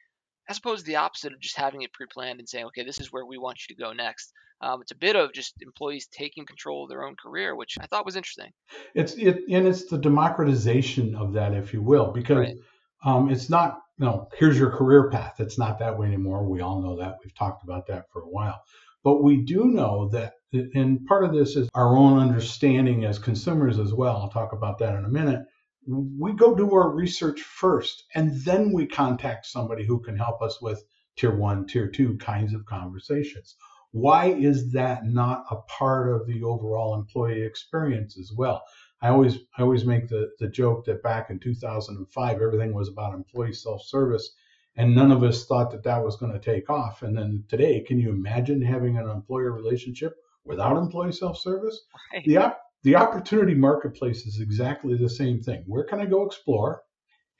as 0.48 0.58
opposed 0.58 0.84
to 0.84 0.90
the 0.90 0.96
opposite 0.96 1.32
of 1.32 1.40
just 1.40 1.56
having 1.56 1.82
it 1.82 1.92
pre 1.92 2.06
planned 2.06 2.38
and 2.38 2.48
saying, 2.48 2.66
okay, 2.66 2.84
this 2.84 3.00
is 3.00 3.12
where 3.12 3.26
we 3.26 3.38
want 3.38 3.58
you 3.60 3.74
to 3.74 3.82
go 3.82 3.92
next. 3.92 4.32
Um, 4.60 4.80
it's 4.80 4.92
a 4.92 4.96
bit 4.96 5.16
of 5.16 5.32
just 5.32 5.54
employees 5.60 6.06
taking 6.06 6.46
control 6.46 6.84
of 6.84 6.88
their 6.88 7.04
own 7.04 7.16
career, 7.16 7.54
which 7.54 7.76
I 7.80 7.86
thought 7.86 8.06
was 8.06 8.16
interesting. 8.16 8.50
It's 8.94 9.14
it, 9.14 9.42
and 9.50 9.66
it's 9.66 9.86
the 9.86 9.98
democratization 9.98 11.14
of 11.14 11.32
that, 11.34 11.54
if 11.54 11.72
you 11.72 11.82
will, 11.82 12.12
because 12.12 12.38
right. 12.38 12.56
um, 13.04 13.30
it's 13.30 13.50
not 13.50 13.80
no, 13.98 14.28
here's 14.36 14.58
your 14.58 14.70
career 14.70 15.08
path. 15.10 15.36
It's 15.38 15.58
not 15.58 15.78
that 15.78 15.98
way 15.98 16.06
anymore. 16.06 16.44
We 16.44 16.60
all 16.60 16.82
know 16.82 16.96
that. 16.96 17.18
We've 17.22 17.34
talked 17.34 17.62
about 17.62 17.86
that 17.88 18.10
for 18.12 18.22
a 18.22 18.28
while. 18.28 18.60
But 19.04 19.22
we 19.22 19.42
do 19.42 19.66
know 19.66 20.08
that, 20.08 20.32
and 20.52 21.04
part 21.04 21.24
of 21.24 21.34
this 21.34 21.56
is 21.56 21.68
our 21.74 21.94
own 21.94 22.18
understanding 22.18 23.04
as 23.04 23.18
consumers 23.18 23.78
as 23.78 23.92
well. 23.92 24.16
I'll 24.16 24.30
talk 24.30 24.54
about 24.54 24.78
that 24.78 24.94
in 24.94 25.04
a 25.04 25.10
minute. 25.10 25.44
We 25.86 26.32
go 26.32 26.54
do 26.54 26.72
our 26.72 26.90
research 26.90 27.42
first, 27.42 28.04
and 28.14 28.34
then 28.44 28.72
we 28.72 28.86
contact 28.86 29.44
somebody 29.44 29.84
who 29.84 30.00
can 30.00 30.16
help 30.16 30.40
us 30.40 30.62
with 30.62 30.82
tier 31.16 31.36
one, 31.36 31.66
tier 31.66 31.86
two 31.88 32.16
kinds 32.16 32.54
of 32.54 32.64
conversations. 32.64 33.56
Why 33.90 34.32
is 34.32 34.72
that 34.72 35.04
not 35.04 35.44
a 35.50 35.56
part 35.68 36.10
of 36.10 36.26
the 36.26 36.42
overall 36.42 36.94
employee 36.94 37.42
experience 37.42 38.18
as 38.18 38.32
well? 38.32 38.62
I 39.02 39.08
always 39.10 39.36
I 39.58 39.62
always 39.62 39.84
make 39.84 40.08
the, 40.08 40.30
the 40.38 40.48
joke 40.48 40.86
that 40.86 41.02
back 41.02 41.28
in 41.28 41.38
2005 41.38 42.40
everything 42.40 42.72
was 42.72 42.88
about 42.88 43.12
employee 43.12 43.52
self-service 43.52 44.34
and 44.76 44.94
none 44.94 45.12
of 45.12 45.22
us 45.22 45.46
thought 45.46 45.70
that 45.70 45.84
that 45.84 46.02
was 46.02 46.16
going 46.16 46.32
to 46.32 46.38
take 46.38 46.68
off 46.70 47.02
and 47.02 47.16
then 47.16 47.44
today 47.48 47.80
can 47.80 47.98
you 47.98 48.10
imagine 48.10 48.60
having 48.60 48.96
an 48.96 49.08
employer 49.08 49.52
relationship 49.52 50.16
without 50.44 50.76
employee 50.76 51.12
self-service 51.12 51.80
right. 52.12 52.24
the 52.24 52.36
op- 52.36 52.60
the 52.82 52.96
opportunity 52.96 53.54
marketplace 53.54 54.26
is 54.26 54.40
exactly 54.40 54.96
the 54.96 55.08
same 55.08 55.40
thing 55.40 55.62
where 55.66 55.84
can 55.84 56.00
I 56.00 56.06
go 56.06 56.24
explore 56.24 56.82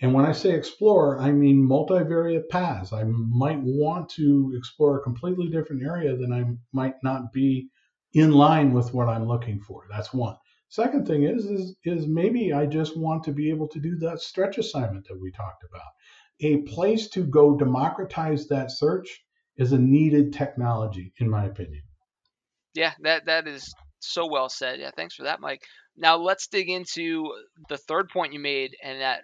and 0.00 0.12
when 0.12 0.26
I 0.26 0.32
say 0.32 0.50
explore, 0.50 1.18
I 1.20 1.30
mean 1.30 1.66
multivariate 1.66 2.48
paths. 2.50 2.92
I 2.92 3.04
might 3.04 3.60
want 3.60 4.08
to 4.10 4.52
explore 4.56 4.98
a 4.98 5.02
completely 5.02 5.48
different 5.48 5.82
area 5.82 6.16
than 6.16 6.32
I 6.32 6.44
might 6.72 6.96
not 7.02 7.32
be 7.32 7.68
in 8.12 8.32
line 8.32 8.72
with 8.72 8.92
what 8.92 9.08
I'm 9.08 9.26
looking 9.26 9.60
for. 9.60 9.86
That's 9.88 10.12
one. 10.12 10.36
Second 10.68 11.06
thing 11.06 11.22
is, 11.22 11.46
is, 11.46 11.76
is 11.84 12.06
maybe 12.08 12.52
I 12.52 12.66
just 12.66 12.96
want 12.96 13.22
to 13.24 13.32
be 13.32 13.50
able 13.50 13.68
to 13.68 13.78
do 13.78 13.96
that 13.98 14.20
stretch 14.20 14.58
assignment 14.58 15.06
that 15.06 15.20
we 15.20 15.30
talked 15.30 15.62
about. 15.62 15.92
A 16.40 16.58
place 16.62 17.08
to 17.10 17.24
go 17.24 17.56
democratize 17.56 18.48
that 18.48 18.70
search 18.70 19.24
is 19.56 19.72
a 19.72 19.78
needed 19.78 20.32
technology, 20.32 21.12
in 21.18 21.30
my 21.30 21.44
opinion. 21.44 21.82
Yeah, 22.74 22.92
that 23.02 23.26
that 23.26 23.46
is 23.46 23.72
so 24.00 24.26
well 24.26 24.48
said. 24.48 24.80
Yeah, 24.80 24.90
thanks 24.96 25.14
for 25.14 25.24
that, 25.24 25.40
Mike. 25.40 25.62
Now 25.96 26.16
let's 26.16 26.48
dig 26.48 26.68
into 26.68 27.32
the 27.68 27.76
third 27.76 28.08
point 28.08 28.32
you 28.32 28.40
made, 28.40 28.76
and 28.82 29.00
that 29.00 29.20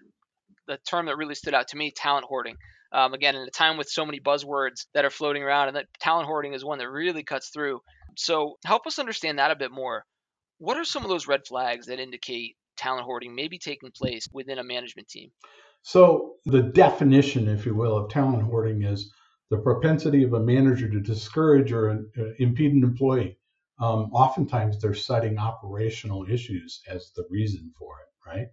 the 0.69 0.79
term 0.89 1.07
that 1.07 1.17
really 1.17 1.35
stood 1.35 1.55
out 1.55 1.69
to 1.69 1.77
me, 1.77 1.91
talent 1.91 2.27
hoarding. 2.27 2.57
Um, 2.93 3.13
again, 3.15 3.37
in 3.37 3.43
a 3.43 3.51
time 3.51 3.77
with 3.77 3.89
so 3.89 4.05
many 4.05 4.21
buzzwords 4.21 4.87
that 4.95 5.05
are 5.05 5.11
floating 5.11 5.43
around, 5.43 5.69
and 5.69 5.77
that 5.77 5.87
talent 6.01 6.27
hoarding 6.27 6.55
is 6.55 6.65
one 6.65 6.79
that 6.79 6.89
really 6.89 7.23
cuts 7.23 7.51
through. 7.51 7.81
So 8.17 8.57
help 8.65 8.87
us 8.87 8.99
understand 8.99 9.39
that 9.39 9.51
a 9.51 9.57
bit 9.57 9.71
more. 9.71 10.05
What 10.59 10.77
are 10.77 10.85
some 10.85 11.05
of 11.05 11.09
those 11.09 11.29
red 11.29 11.47
flags 11.47 11.87
that 11.87 12.01
indicate 12.01 12.57
talent 12.77 13.05
hoarding 13.05 13.35
may 13.35 13.49
be 13.49 13.59
taking 13.59 13.91
place 13.91 14.27
within 14.33 14.59
a 14.59 14.65
management 14.65 15.09
team? 15.09 15.31
So, 15.83 16.35
the 16.47 16.63
definition, 16.63 17.49
if 17.49 17.67
you 17.67 17.75
will, 17.75 17.97
of 17.97 18.11
talent 18.11 18.43
hoarding 18.43 18.83
is 18.83 19.13
the 19.51 19.59
propensity 19.59 20.23
of 20.25 20.33
a 20.33 20.41
manager 20.41 20.89
to 20.89 21.01
discourage 21.01 21.73
or 21.73 21.91
uh, 22.19 22.23
impede 22.39 22.73
an 22.73 22.85
employee. 22.85 23.39
Um, 23.79 24.11
oftentimes, 24.13 24.81
they're 24.81 24.95
citing 24.95 25.39
operational 25.39 26.27
issues 26.29 26.83
as 26.89 27.13
the 27.17 27.25
reason 27.31 27.73
for 27.79 27.97
it, 28.01 28.29
right? 28.29 28.49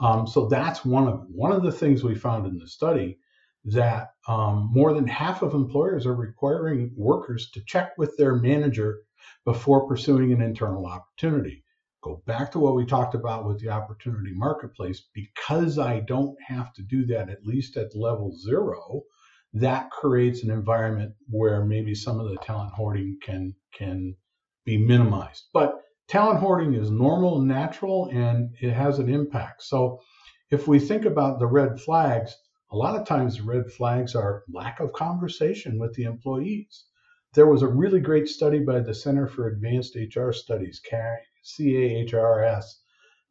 Um, 0.00 0.26
so 0.26 0.46
that's 0.46 0.84
one 0.84 1.08
of 1.08 1.24
one 1.28 1.52
of 1.52 1.62
the 1.62 1.72
things 1.72 2.04
we 2.04 2.14
found 2.14 2.46
in 2.46 2.58
the 2.58 2.68
study 2.68 3.18
that 3.64 4.10
um, 4.28 4.70
more 4.72 4.92
than 4.92 5.06
half 5.06 5.42
of 5.42 5.54
employers 5.54 6.06
are 6.06 6.14
requiring 6.14 6.92
workers 6.96 7.50
to 7.52 7.64
check 7.66 7.96
with 7.98 8.16
their 8.16 8.36
manager 8.36 9.00
before 9.44 9.88
pursuing 9.88 10.32
an 10.32 10.42
internal 10.42 10.86
opportunity. 10.86 11.64
Go 12.06 12.22
back 12.24 12.52
to 12.52 12.60
what 12.60 12.76
we 12.76 12.86
talked 12.86 13.16
about 13.16 13.44
with 13.44 13.58
the 13.58 13.70
opportunity 13.70 14.32
marketplace. 14.32 15.08
Because 15.12 15.76
I 15.76 15.98
don't 15.98 16.40
have 16.40 16.72
to 16.74 16.82
do 16.82 17.04
that, 17.06 17.28
at 17.28 17.44
least 17.44 17.76
at 17.76 17.96
level 17.96 18.32
zero, 18.32 19.02
that 19.54 19.90
creates 19.90 20.44
an 20.44 20.52
environment 20.52 21.16
where 21.28 21.64
maybe 21.64 21.96
some 21.96 22.20
of 22.20 22.28
the 22.28 22.36
talent 22.36 22.72
hoarding 22.74 23.18
can 23.20 23.56
can 23.72 24.14
be 24.64 24.78
minimized. 24.78 25.48
But 25.52 25.82
talent 26.06 26.38
hoarding 26.38 26.74
is 26.74 26.92
normal 26.92 27.40
natural 27.40 28.08
and 28.12 28.54
it 28.60 28.70
has 28.72 29.00
an 29.00 29.12
impact. 29.12 29.64
So 29.64 30.00
if 30.52 30.68
we 30.68 30.78
think 30.78 31.06
about 31.06 31.40
the 31.40 31.48
red 31.48 31.80
flags, 31.80 32.36
a 32.70 32.76
lot 32.76 32.94
of 32.94 33.04
times 33.04 33.38
the 33.38 33.42
red 33.42 33.72
flags 33.72 34.14
are 34.14 34.44
lack 34.48 34.78
of 34.78 34.92
conversation 34.92 35.76
with 35.76 35.92
the 35.94 36.04
employees. 36.04 36.84
There 37.34 37.48
was 37.48 37.62
a 37.62 37.68
really 37.68 37.98
great 37.98 38.28
study 38.28 38.60
by 38.60 38.78
the 38.78 38.94
Center 38.94 39.26
for 39.26 39.48
Advanced 39.48 39.96
HR 39.96 40.30
Studies, 40.30 40.80
CAHRS, 41.46 42.64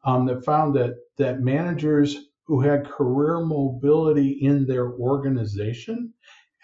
um, 0.06 0.26
that 0.26 0.46
found 0.46 0.76
that, 0.76 0.96
that 1.18 1.42
managers 1.42 2.28
who 2.46 2.62
had 2.62 2.86
career 2.86 3.40
mobility 3.40 4.40
in 4.42 4.66
their 4.66 4.94
organization 4.94 6.14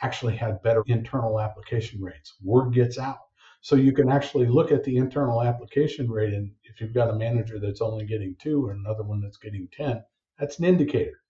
actually 0.02 0.36
had 0.36 0.62
better 0.64 0.84
internal 0.88 1.40
application 1.40 2.02
rates. 2.02 2.36
Word 2.44 2.74
gets 2.74 2.98
out. 2.98 3.20
So 3.62 3.76
you 3.76 3.92
can 3.92 4.10
actually 4.10 4.48
look 4.48 4.72
at 4.72 4.84
the 4.84 4.98
internal 4.98 5.44
application 5.44 6.10
rate, 6.10 6.34
and 6.34 6.52
if 6.64 6.82
you've 6.82 6.96
got 6.96 7.12
a 7.12 7.16
manager 7.16 7.60
that's 7.60 7.82
only 7.82 8.06
getting 8.06 8.36
two 8.40 8.70
and 8.70 8.80
another 8.80 9.04
one 9.04 9.22
that's 9.22 9.38
getting 9.38 9.68
10, 9.72 10.04
that's 10.40 10.58
an 10.58 10.66
indicator. 10.66 11.22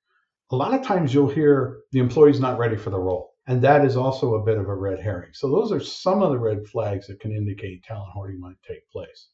A 0.51 0.55
lot 0.55 0.73
of 0.73 0.81
times 0.81 1.13
you'll 1.13 1.29
hear 1.29 1.81
the 1.91 1.99
employee's 1.99 2.39
not 2.39 2.57
ready 2.57 2.77
for 2.77 2.89
the 2.89 2.99
role. 2.99 3.31
And 3.47 3.61
that 3.63 3.83
is 3.83 3.97
also 3.97 4.35
a 4.35 4.43
bit 4.43 4.57
of 4.57 4.69
a 4.69 4.75
red 4.75 4.99
herring. 4.99 5.31
So 5.33 5.49
those 5.49 5.71
are 5.71 5.79
some 5.79 6.21
of 6.21 6.31
the 6.31 6.39
red 6.39 6.67
flags 6.67 7.07
that 7.07 7.19
can 7.19 7.31
indicate 7.31 7.83
talent 7.83 8.11
hoarding 8.13 8.39
might 8.39 8.61
take 8.65 8.89
place. 8.89 9.29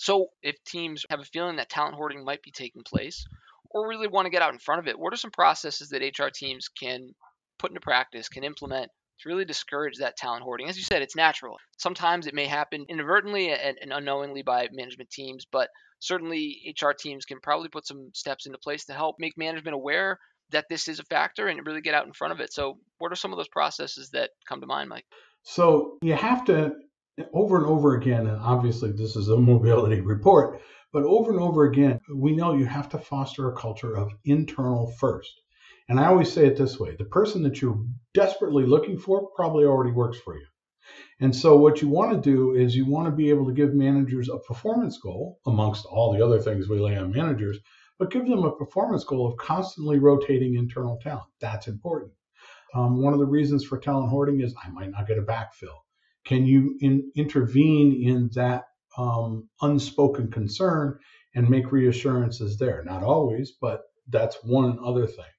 So 0.00 0.28
if 0.42 0.56
teams 0.64 1.04
have 1.10 1.20
a 1.20 1.24
feeling 1.24 1.56
that 1.56 1.68
talent 1.68 1.94
hoarding 1.94 2.24
might 2.24 2.42
be 2.42 2.50
taking 2.50 2.82
place 2.82 3.26
or 3.68 3.86
really 3.86 4.08
want 4.08 4.24
to 4.24 4.30
get 4.30 4.40
out 4.40 4.54
in 4.54 4.58
front 4.58 4.78
of 4.78 4.88
it, 4.88 4.98
what 4.98 5.12
are 5.12 5.18
some 5.18 5.30
processes 5.30 5.90
that 5.90 6.00
HR 6.00 6.30
teams 6.34 6.68
can 6.68 7.10
put 7.58 7.70
into 7.70 7.82
practice, 7.82 8.30
can 8.30 8.42
implement 8.42 8.90
to 9.20 9.28
really 9.28 9.44
discourage 9.44 9.98
that 9.98 10.16
talent 10.16 10.42
hoarding? 10.42 10.70
As 10.70 10.78
you 10.78 10.84
said, 10.84 11.02
it's 11.02 11.16
natural. 11.16 11.58
Sometimes 11.76 12.26
it 12.26 12.32
may 12.32 12.46
happen 12.46 12.86
inadvertently 12.88 13.50
and, 13.50 13.76
unknowingly 13.92 14.40
by 14.40 14.70
management 14.72 15.10
teams, 15.10 15.44
but 15.52 15.68
certainly 15.98 16.74
HR 16.80 16.92
teams 16.92 17.26
can 17.26 17.38
probably 17.38 17.68
put 17.68 17.86
some 17.86 18.08
steps 18.14 18.46
into 18.46 18.56
place 18.56 18.86
to 18.86 18.94
help 18.94 19.16
make 19.18 19.36
management 19.36 19.74
aware 19.74 20.18
that 20.48 20.64
this 20.70 20.88
is 20.88 20.98
a 20.98 21.04
factor 21.04 21.48
and 21.48 21.66
really 21.66 21.82
get 21.82 21.92
out 21.92 22.06
in 22.06 22.14
front 22.14 22.32
of 22.32 22.40
it. 22.40 22.54
So, 22.54 22.78
what 22.96 23.12
are 23.12 23.16
some 23.16 23.34
of 23.34 23.36
those 23.36 23.48
processes 23.48 24.08
that 24.14 24.30
come 24.48 24.62
to 24.62 24.66
mind, 24.66 24.88
Mike? 24.88 25.04
So, 25.42 25.98
you 26.00 26.14
have 26.14 26.46
to 26.46 26.72
over 27.32 27.56
and 27.56 27.66
over 27.66 27.96
again, 27.96 28.26
and 28.26 28.40
obviously 28.40 28.92
this 28.92 29.16
is 29.16 29.28
a 29.28 29.36
mobility 29.52 30.00
report, 30.00 30.60
but 30.92 31.04
over 31.04 31.30
and 31.30 31.40
over 31.40 31.64
again, 31.64 32.00
we 32.12 32.32
know 32.32 32.54
you 32.54 32.66
have 32.66 32.88
to 32.90 32.98
foster 32.98 33.48
a 33.48 33.56
culture 33.56 33.96
of 33.96 34.12
internal 34.24 34.90
first. 34.98 35.40
And 35.88 35.98
I 35.98 36.06
always 36.06 36.32
say 36.32 36.46
it 36.46 36.56
this 36.56 36.78
way 36.78 36.94
the 36.96 37.04
person 37.04 37.42
that 37.42 37.60
you're 37.60 37.84
desperately 38.14 38.64
looking 38.64 38.98
for 38.98 39.30
probably 39.34 39.64
already 39.64 39.92
works 39.92 40.18
for 40.18 40.36
you. 40.36 40.46
And 41.20 41.34
so, 41.34 41.56
what 41.56 41.82
you 41.82 41.88
want 41.88 42.12
to 42.12 42.30
do 42.30 42.54
is 42.54 42.74
you 42.74 42.86
want 42.86 43.06
to 43.06 43.12
be 43.12 43.30
able 43.30 43.46
to 43.46 43.52
give 43.52 43.74
managers 43.74 44.28
a 44.28 44.38
performance 44.38 44.98
goal, 44.98 45.38
amongst 45.46 45.86
all 45.86 46.12
the 46.12 46.24
other 46.24 46.40
things 46.40 46.68
we 46.68 46.78
lay 46.78 46.96
on 46.96 47.12
managers, 47.12 47.58
but 47.98 48.10
give 48.10 48.26
them 48.26 48.44
a 48.44 48.56
performance 48.56 49.04
goal 49.04 49.26
of 49.26 49.36
constantly 49.36 49.98
rotating 49.98 50.54
internal 50.54 50.98
talent. 51.02 51.28
That's 51.40 51.68
important. 51.68 52.12
Um, 52.74 53.02
one 53.02 53.12
of 53.12 53.18
the 53.18 53.26
reasons 53.26 53.64
for 53.64 53.78
talent 53.78 54.10
hoarding 54.10 54.40
is 54.40 54.54
I 54.64 54.70
might 54.70 54.90
not 54.90 55.06
get 55.06 55.18
a 55.18 55.22
backfill. 55.22 55.76
Can 56.30 56.46
you 56.46 56.78
in, 56.80 57.10
intervene 57.16 58.04
in 58.04 58.30
that 58.34 58.62
um, 58.96 59.48
unspoken 59.62 60.30
concern 60.30 60.96
and 61.34 61.50
make 61.50 61.72
reassurances 61.72 62.56
there? 62.56 62.84
Not 62.84 63.02
always, 63.02 63.54
but 63.60 63.80
that's 64.08 64.36
one 64.44 64.78
other 64.80 65.08
thing. 65.08 65.32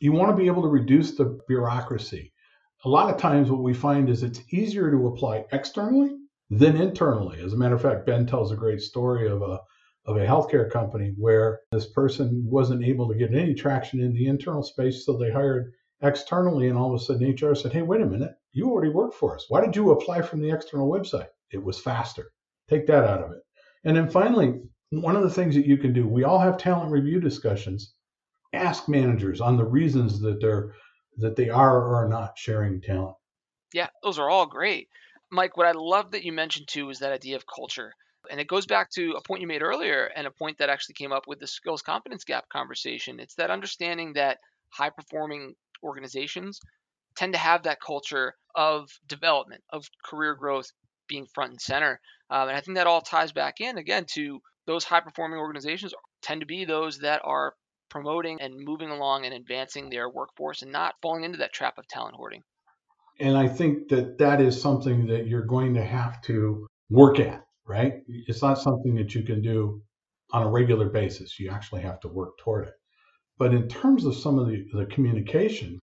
You 0.00 0.10
want 0.10 0.36
to 0.36 0.42
be 0.42 0.48
able 0.48 0.62
to 0.62 0.68
reduce 0.68 1.16
the 1.16 1.38
bureaucracy. 1.46 2.32
A 2.84 2.88
lot 2.88 3.08
of 3.08 3.20
times, 3.20 3.52
what 3.52 3.62
we 3.62 3.72
find 3.72 4.10
is 4.10 4.24
it's 4.24 4.42
easier 4.52 4.90
to 4.90 5.06
apply 5.06 5.44
externally 5.52 6.16
than 6.50 6.76
internally. 6.76 7.40
As 7.40 7.52
a 7.52 7.56
matter 7.56 7.76
of 7.76 7.82
fact, 7.82 8.04
Ben 8.04 8.26
tells 8.26 8.50
a 8.50 8.56
great 8.56 8.80
story 8.80 9.28
of 9.28 9.42
a 9.42 9.60
of 10.06 10.16
a 10.16 10.26
healthcare 10.26 10.68
company 10.68 11.14
where 11.16 11.60
this 11.70 11.86
person 11.92 12.42
wasn't 12.44 12.82
able 12.82 13.06
to 13.08 13.14
get 13.14 13.32
any 13.32 13.54
traction 13.54 14.00
in 14.00 14.12
the 14.12 14.26
internal 14.26 14.64
space, 14.64 15.06
so 15.06 15.16
they 15.16 15.30
hired 15.30 15.72
externally, 16.02 16.68
and 16.68 16.76
all 16.76 16.92
of 16.92 17.00
a 17.00 17.04
sudden 17.04 17.30
HR 17.30 17.54
said, 17.54 17.72
Hey, 17.72 17.82
wait 17.82 18.00
a 18.00 18.06
minute, 18.06 18.32
you 18.56 18.70
already 18.70 18.90
work 18.90 19.12
for 19.12 19.34
us. 19.34 19.44
Why 19.48 19.60
did 19.60 19.76
you 19.76 19.90
apply 19.90 20.22
from 20.22 20.40
the 20.40 20.50
external 20.50 20.90
website? 20.90 21.28
It 21.50 21.62
was 21.62 21.78
faster. 21.78 22.32
Take 22.68 22.86
that 22.86 23.04
out 23.04 23.22
of 23.22 23.32
it. 23.32 23.42
And 23.84 23.96
then 23.96 24.08
finally, 24.08 24.60
one 24.90 25.14
of 25.14 25.22
the 25.22 25.30
things 25.30 25.54
that 25.54 25.66
you 25.66 25.76
can 25.76 25.92
do, 25.92 26.08
we 26.08 26.24
all 26.24 26.38
have 26.38 26.56
talent 26.56 26.90
review 26.90 27.20
discussions. 27.20 27.94
Ask 28.52 28.88
managers 28.88 29.40
on 29.42 29.56
the 29.56 29.64
reasons 29.64 30.20
that 30.20 30.40
they're 30.40 30.74
that 31.18 31.36
they 31.36 31.48
are 31.48 31.76
or 31.76 31.96
are 31.96 32.08
not 32.08 32.36
sharing 32.36 32.80
talent. 32.80 33.16
Yeah, 33.72 33.88
those 34.02 34.18
are 34.18 34.28
all 34.28 34.46
great. 34.46 34.88
Mike, 35.30 35.56
what 35.56 35.66
I 35.66 35.72
love 35.72 36.10
that 36.12 36.24
you 36.24 36.32
mentioned 36.32 36.68
too 36.68 36.88
is 36.90 36.98
that 36.98 37.12
idea 37.12 37.36
of 37.36 37.44
culture. 37.46 37.92
And 38.30 38.40
it 38.40 38.48
goes 38.48 38.66
back 38.66 38.90
to 38.92 39.12
a 39.12 39.22
point 39.22 39.40
you 39.40 39.46
made 39.46 39.62
earlier 39.62 40.10
and 40.16 40.26
a 40.26 40.30
point 40.30 40.58
that 40.58 40.68
actually 40.68 40.94
came 40.94 41.12
up 41.12 41.26
with 41.26 41.40
the 41.40 41.46
skills 41.46 41.82
competence 41.82 42.24
gap 42.24 42.48
conversation. 42.48 43.20
It's 43.20 43.34
that 43.34 43.50
understanding 43.50 44.14
that 44.14 44.38
high 44.70 44.90
performing 44.90 45.54
organizations 45.82 46.60
tend 47.16 47.32
to 47.32 47.38
have 47.38 47.62
that 47.64 47.80
culture 47.80 48.34
of 48.54 48.88
development, 49.06 49.62
of 49.72 49.84
career 50.04 50.34
growth 50.34 50.70
being 51.08 51.26
front 51.34 51.52
and 51.52 51.60
center. 51.60 52.00
Um, 52.30 52.48
and 52.48 52.56
I 52.56 52.60
think 52.60 52.76
that 52.76 52.86
all 52.86 53.00
ties 53.00 53.32
back 53.32 53.60
in 53.60 53.78
again 53.78 54.06
to 54.14 54.40
those 54.66 54.84
high 54.84 55.00
performing 55.00 55.38
organizations 55.38 55.94
tend 56.22 56.40
to 56.40 56.46
be 56.46 56.64
those 56.64 56.98
that 56.98 57.20
are 57.24 57.54
promoting 57.88 58.40
and 58.40 58.54
moving 58.58 58.90
along 58.90 59.24
and 59.24 59.34
advancing 59.34 59.88
their 59.88 60.08
workforce 60.08 60.62
and 60.62 60.72
not 60.72 60.94
falling 61.00 61.24
into 61.24 61.38
that 61.38 61.52
trap 61.52 61.78
of 61.78 61.86
talent 61.86 62.16
hoarding. 62.16 62.42
And 63.20 63.36
I 63.36 63.48
think 63.48 63.88
that 63.88 64.18
that 64.18 64.40
is 64.40 64.60
something 64.60 65.06
that 65.06 65.26
you're 65.26 65.46
going 65.46 65.74
to 65.74 65.84
have 65.84 66.20
to 66.22 66.66
work 66.90 67.20
at, 67.20 67.42
right? 67.66 68.02
It's 68.08 68.42
not 68.42 68.58
something 68.58 68.94
that 68.96 69.14
you 69.14 69.22
can 69.22 69.40
do 69.40 69.82
on 70.32 70.42
a 70.42 70.50
regular 70.50 70.88
basis. 70.88 71.38
You 71.38 71.50
actually 71.50 71.82
have 71.82 72.00
to 72.00 72.08
work 72.08 72.36
toward 72.38 72.66
it. 72.66 72.74
But 73.38 73.54
in 73.54 73.68
terms 73.68 74.04
of 74.04 74.16
some 74.16 74.38
of 74.38 74.48
the, 74.48 74.66
the 74.72 74.86
communication, 74.86 75.78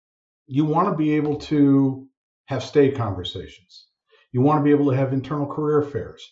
you 0.46 0.64
want 0.64 0.88
to 0.88 0.96
be 0.96 1.12
able 1.12 1.36
to 1.36 2.06
have 2.46 2.62
stay 2.62 2.90
conversations. 2.90 3.86
You 4.32 4.40
want 4.40 4.60
to 4.60 4.64
be 4.64 4.70
able 4.70 4.90
to 4.90 4.96
have 4.96 5.12
internal 5.12 5.46
career 5.46 5.82
fairs. 5.82 6.22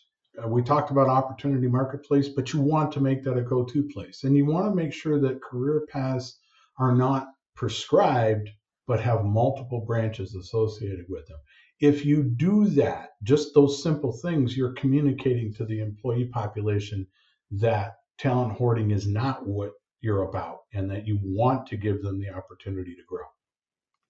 Uh, 0.43 0.49
we 0.49 0.63
talked 0.63 0.91
about 0.91 1.09
opportunity 1.09 1.69
marketplace, 1.69 2.29
but 2.29 2.53
you 2.53 2.61
want 2.61 2.93
to 2.93 3.01
make 3.01 3.23
that 3.23 3.37
a 3.37 3.43
go 3.43 3.65
to 3.65 3.89
place. 3.89 4.25
And 4.25 4.37
you 4.37 4.47
want 4.47 4.67
to 4.67 4.75
make 4.75 4.93
sure 4.93 5.21
that 5.21 5.43
career 5.43 5.87
paths 5.91 6.39
are 6.79 6.95
not 6.95 7.29
prescribed, 7.55 8.49
but 8.87 9.01
have 9.01 9.25
multiple 9.25 9.85
branches 9.87 10.35
associated 10.35 11.07
with 11.09 11.27
them. 11.27 11.39
If 11.81 12.05
you 12.05 12.23
do 12.23 12.67
that, 12.71 13.11
just 13.23 13.55
those 13.55 13.83
simple 13.83 14.13
things, 14.13 14.57
you're 14.57 14.73
communicating 14.73 15.53
to 15.55 15.65
the 15.65 15.81
employee 15.81 16.27
population 16.27 17.07
that 17.53 17.97
talent 18.19 18.53
hoarding 18.53 18.91
is 18.91 19.07
not 19.07 19.47
what 19.47 19.73
you're 20.01 20.23
about 20.23 20.61
and 20.75 20.91
that 20.91 21.07
you 21.07 21.19
want 21.23 21.67
to 21.69 21.77
give 21.77 22.03
them 22.03 22.19
the 22.19 22.31
opportunity 22.31 22.95
to 22.95 23.03
grow. 23.09 23.25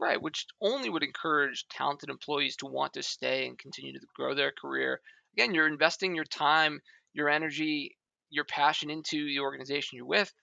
Right, 0.01 0.21
which 0.21 0.47
only 0.61 0.89
would 0.91 1.05
encourage 1.05 1.69
talented 1.69 2.09
employees 2.11 2.57
to 2.57 2.67
want 2.67 2.95
to 2.95 3.05
stay 3.05 3.47
and 3.47 3.57
continue 3.57 3.93
to 3.93 4.07
grow 4.17 4.35
their 4.35 4.51
career. 4.51 5.01
Again, 5.35 5.55
you're 5.55 5.69
investing 5.69 6.17
your 6.17 6.25
time, 6.25 6.81
your 7.13 7.29
energy, 7.29 7.97
your 8.31 8.45
passion 8.45 8.91
into 8.91 9.25
the 9.27 9.39
organization 9.39 9.97
you're 9.97 10.07
with. 10.07 10.35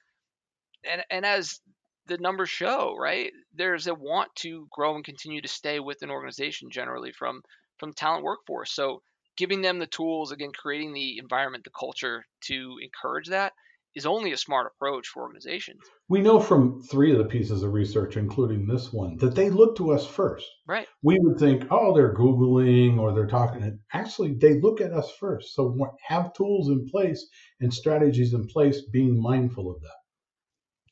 And 0.83 1.05
and 1.09 1.25
as 1.25 1.61
the 2.07 2.17
numbers 2.17 2.49
show, 2.49 2.95
right? 2.95 3.33
There's 3.53 3.87
a 3.87 3.93
want 3.93 4.35
to 4.37 4.67
grow 4.71 4.95
and 4.95 5.05
continue 5.05 5.41
to 5.41 5.47
stay 5.47 5.79
with 5.79 6.01
an 6.03 6.11
organization 6.11 6.71
generally 6.71 7.11
from 7.11 7.43
from 7.77 7.93
talent 7.93 8.23
workforce. 8.23 8.71
So 8.73 9.03
giving 9.37 9.61
them 9.61 9.79
the 9.79 9.87
tools, 9.87 10.31
again, 10.31 10.51
creating 10.53 10.93
the 10.93 11.17
environment, 11.19 11.63
the 11.63 11.71
culture 11.71 12.25
to 12.45 12.79
encourage 12.81 13.27
that 13.27 13.53
is 13.97 14.05
only 14.05 14.31
a 14.31 14.37
smart 14.37 14.71
approach 14.71 15.07
for 15.07 15.23
organizations. 15.23 15.81
We 16.07 16.21
know 16.21 16.39
from 16.39 16.83
three 16.83 17.11
of 17.11 17.17
the 17.17 17.25
pieces 17.25 17.63
of 17.63 17.73
research, 17.73 18.15
including 18.15 18.67
this 18.67 18.93
one, 18.93 19.17
that 19.17 19.33
they 19.33 19.49
look 19.49 19.75
to 19.77 19.91
us 19.91 20.05
first. 20.05 20.45
Right. 20.67 20.87
We 21.01 21.17
would 21.19 21.39
think, 21.39 21.65
oh, 21.71 21.95
they're 21.95 22.13
Googling 22.13 22.99
or 22.99 23.11
they're 23.11 23.25
talking. 23.25 23.79
Actually, 23.91 24.35
they 24.35 24.61
look 24.61 24.81
at 24.81 24.93
us 24.93 25.11
first. 25.19 25.55
So 25.55 25.75
have 26.07 26.33
tools 26.33 26.69
in 26.69 26.87
place 26.87 27.27
and 27.59 27.73
strategies 27.73 28.33
in 28.33 28.45
place, 28.47 28.83
being 28.83 29.19
mindful 29.19 29.71
of 29.71 29.81
that. 29.81 29.97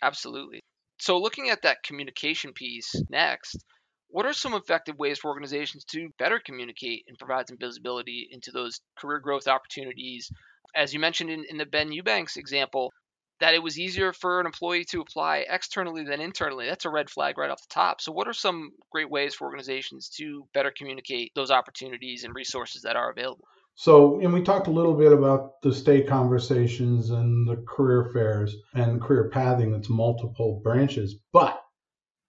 Absolutely. 0.02 0.62
So, 0.98 1.20
looking 1.20 1.50
at 1.50 1.62
that 1.62 1.84
communication 1.84 2.54
piece 2.54 2.96
next, 3.10 3.64
what 4.08 4.26
are 4.26 4.34
some 4.34 4.54
effective 4.54 4.98
ways 4.98 5.20
for 5.20 5.30
organizations 5.30 5.84
to 5.92 6.10
better 6.18 6.40
communicate 6.44 7.04
and 7.08 7.18
provide 7.18 7.48
some 7.50 7.58
visibility 7.60 8.28
into 8.32 8.52
those 8.52 8.80
career 8.98 9.20
growth 9.20 9.48
opportunities 9.48 10.32
as 10.74 10.94
you 10.94 11.00
mentioned 11.00 11.30
in, 11.30 11.46
in 11.50 11.58
the 11.58 11.66
Ben 11.66 11.92
Eubanks 11.92 12.38
example, 12.38 12.92
that 13.40 13.54
it 13.54 13.62
was 13.62 13.78
easier 13.78 14.14
for 14.14 14.40
an 14.40 14.46
employee 14.46 14.86
to 14.86 15.02
apply 15.02 15.46
externally 15.50 16.04
than 16.04 16.22
internally. 16.22 16.68
That's 16.68 16.86
a 16.86 16.90
red 16.90 17.10
flag 17.10 17.38
right 17.38 17.50
off 17.50 17.62
the 17.62 17.74
top. 17.74 18.00
So, 18.00 18.12
what 18.12 18.28
are 18.28 18.34
some 18.34 18.72
great 18.92 19.10
ways 19.10 19.36
for 19.36 19.46
organizations 19.46 20.10
to 20.18 20.48
better 20.54 20.72
communicate 20.76 21.32
those 21.36 21.52
opportunities 21.52 22.24
and 22.24 22.34
resources 22.34 22.84
that 22.84 22.96
are 22.96 23.12
available? 23.12 23.46
So, 23.78 24.22
and 24.22 24.34
we 24.34 24.42
talked 24.42 24.68
a 24.68 24.72
little 24.72 24.94
bit 24.94 25.12
about 25.12 25.62
the 25.62 25.74
stay 25.74 26.02
conversations 26.02 27.10
and 27.10 27.46
the 27.46 27.58
career 27.68 28.10
fairs 28.14 28.56
and 28.74 29.02
career 29.02 29.30
pathing 29.30 29.72
that's 29.72 29.90
multiple 29.90 30.62
branches. 30.64 31.16
But 31.34 31.62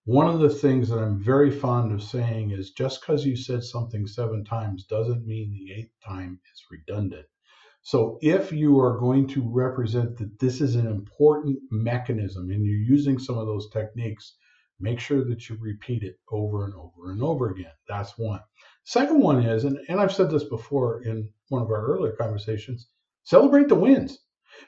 one 0.07 0.27
of 0.27 0.41
the 0.41 0.51
things 0.51 0.89
that 0.89 0.99
I'm 0.99 1.23
very 1.23 1.53
fond 1.53 1.93
of 1.93 2.03
saying 2.03 2.51
is 2.51 2.73
just 2.73 3.01
because 3.01 3.25
you 3.25 3.37
said 3.37 3.63
something 3.63 4.09
seven 4.09 4.45
times 4.45 4.85
doesn't 4.85 5.25
mean 5.25 5.53
the 5.53 5.73
eighth 5.73 5.93
time 6.05 6.41
is 6.53 6.63
redundant. 6.69 7.27
So 7.87 8.19
if 8.21 8.51
you 8.51 8.81
are 8.81 8.99
going 8.99 9.29
to 9.29 9.49
represent 9.49 10.19
that 10.19 10.41
this 10.41 10.61
is 10.61 10.75
an 10.75 10.89
important 10.89 11.57
mechanism 11.71 12.51
and 12.51 12.67
you're 12.67 12.75
using 12.75 13.17
some 13.17 13.39
of 13.39 13.47
those 13.47 13.71
techniques, 13.71 14.35
make 14.81 14.99
sure 14.99 15.25
that 15.25 15.49
you 15.49 15.57
repeat 15.61 16.03
it 16.03 16.17
over 16.29 16.65
and 16.65 16.75
over 16.75 17.13
and 17.13 17.23
over 17.23 17.51
again. 17.51 17.71
That's 17.89 18.19
one. 18.19 18.41
Second 18.83 19.21
one 19.21 19.41
is, 19.41 19.63
and, 19.63 19.79
and 19.89 20.01
I've 20.01 20.13
said 20.13 20.33
this 20.33 20.43
before 20.43 21.05
in 21.05 21.29
one 21.49 21.63
of 21.63 21.69
our 21.69 21.87
earlier 21.87 22.17
conversations, 22.17 22.89
celebrate 23.23 23.69
the 23.69 23.77
wins. 23.77 24.19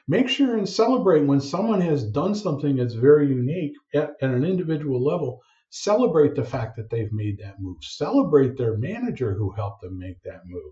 Make 0.07 0.29
sure 0.29 0.55
and 0.55 0.69
celebrate 0.69 1.25
when 1.25 1.41
someone 1.41 1.81
has 1.81 2.09
done 2.09 2.35
something 2.35 2.77
that's 2.77 2.93
very 2.93 3.27
unique 3.27 3.73
at, 3.93 4.11
at 4.21 4.29
an 4.29 4.45
individual 4.45 5.03
level. 5.03 5.41
Celebrate 5.71 6.35
the 6.35 6.45
fact 6.45 6.77
that 6.77 6.89
they've 6.89 7.11
made 7.11 7.39
that 7.39 7.59
move. 7.59 7.83
Celebrate 7.83 8.55
their 8.55 8.77
manager 8.77 9.33
who 9.33 9.51
helped 9.51 9.81
them 9.81 9.99
make 9.99 10.21
that 10.23 10.43
move. 10.45 10.71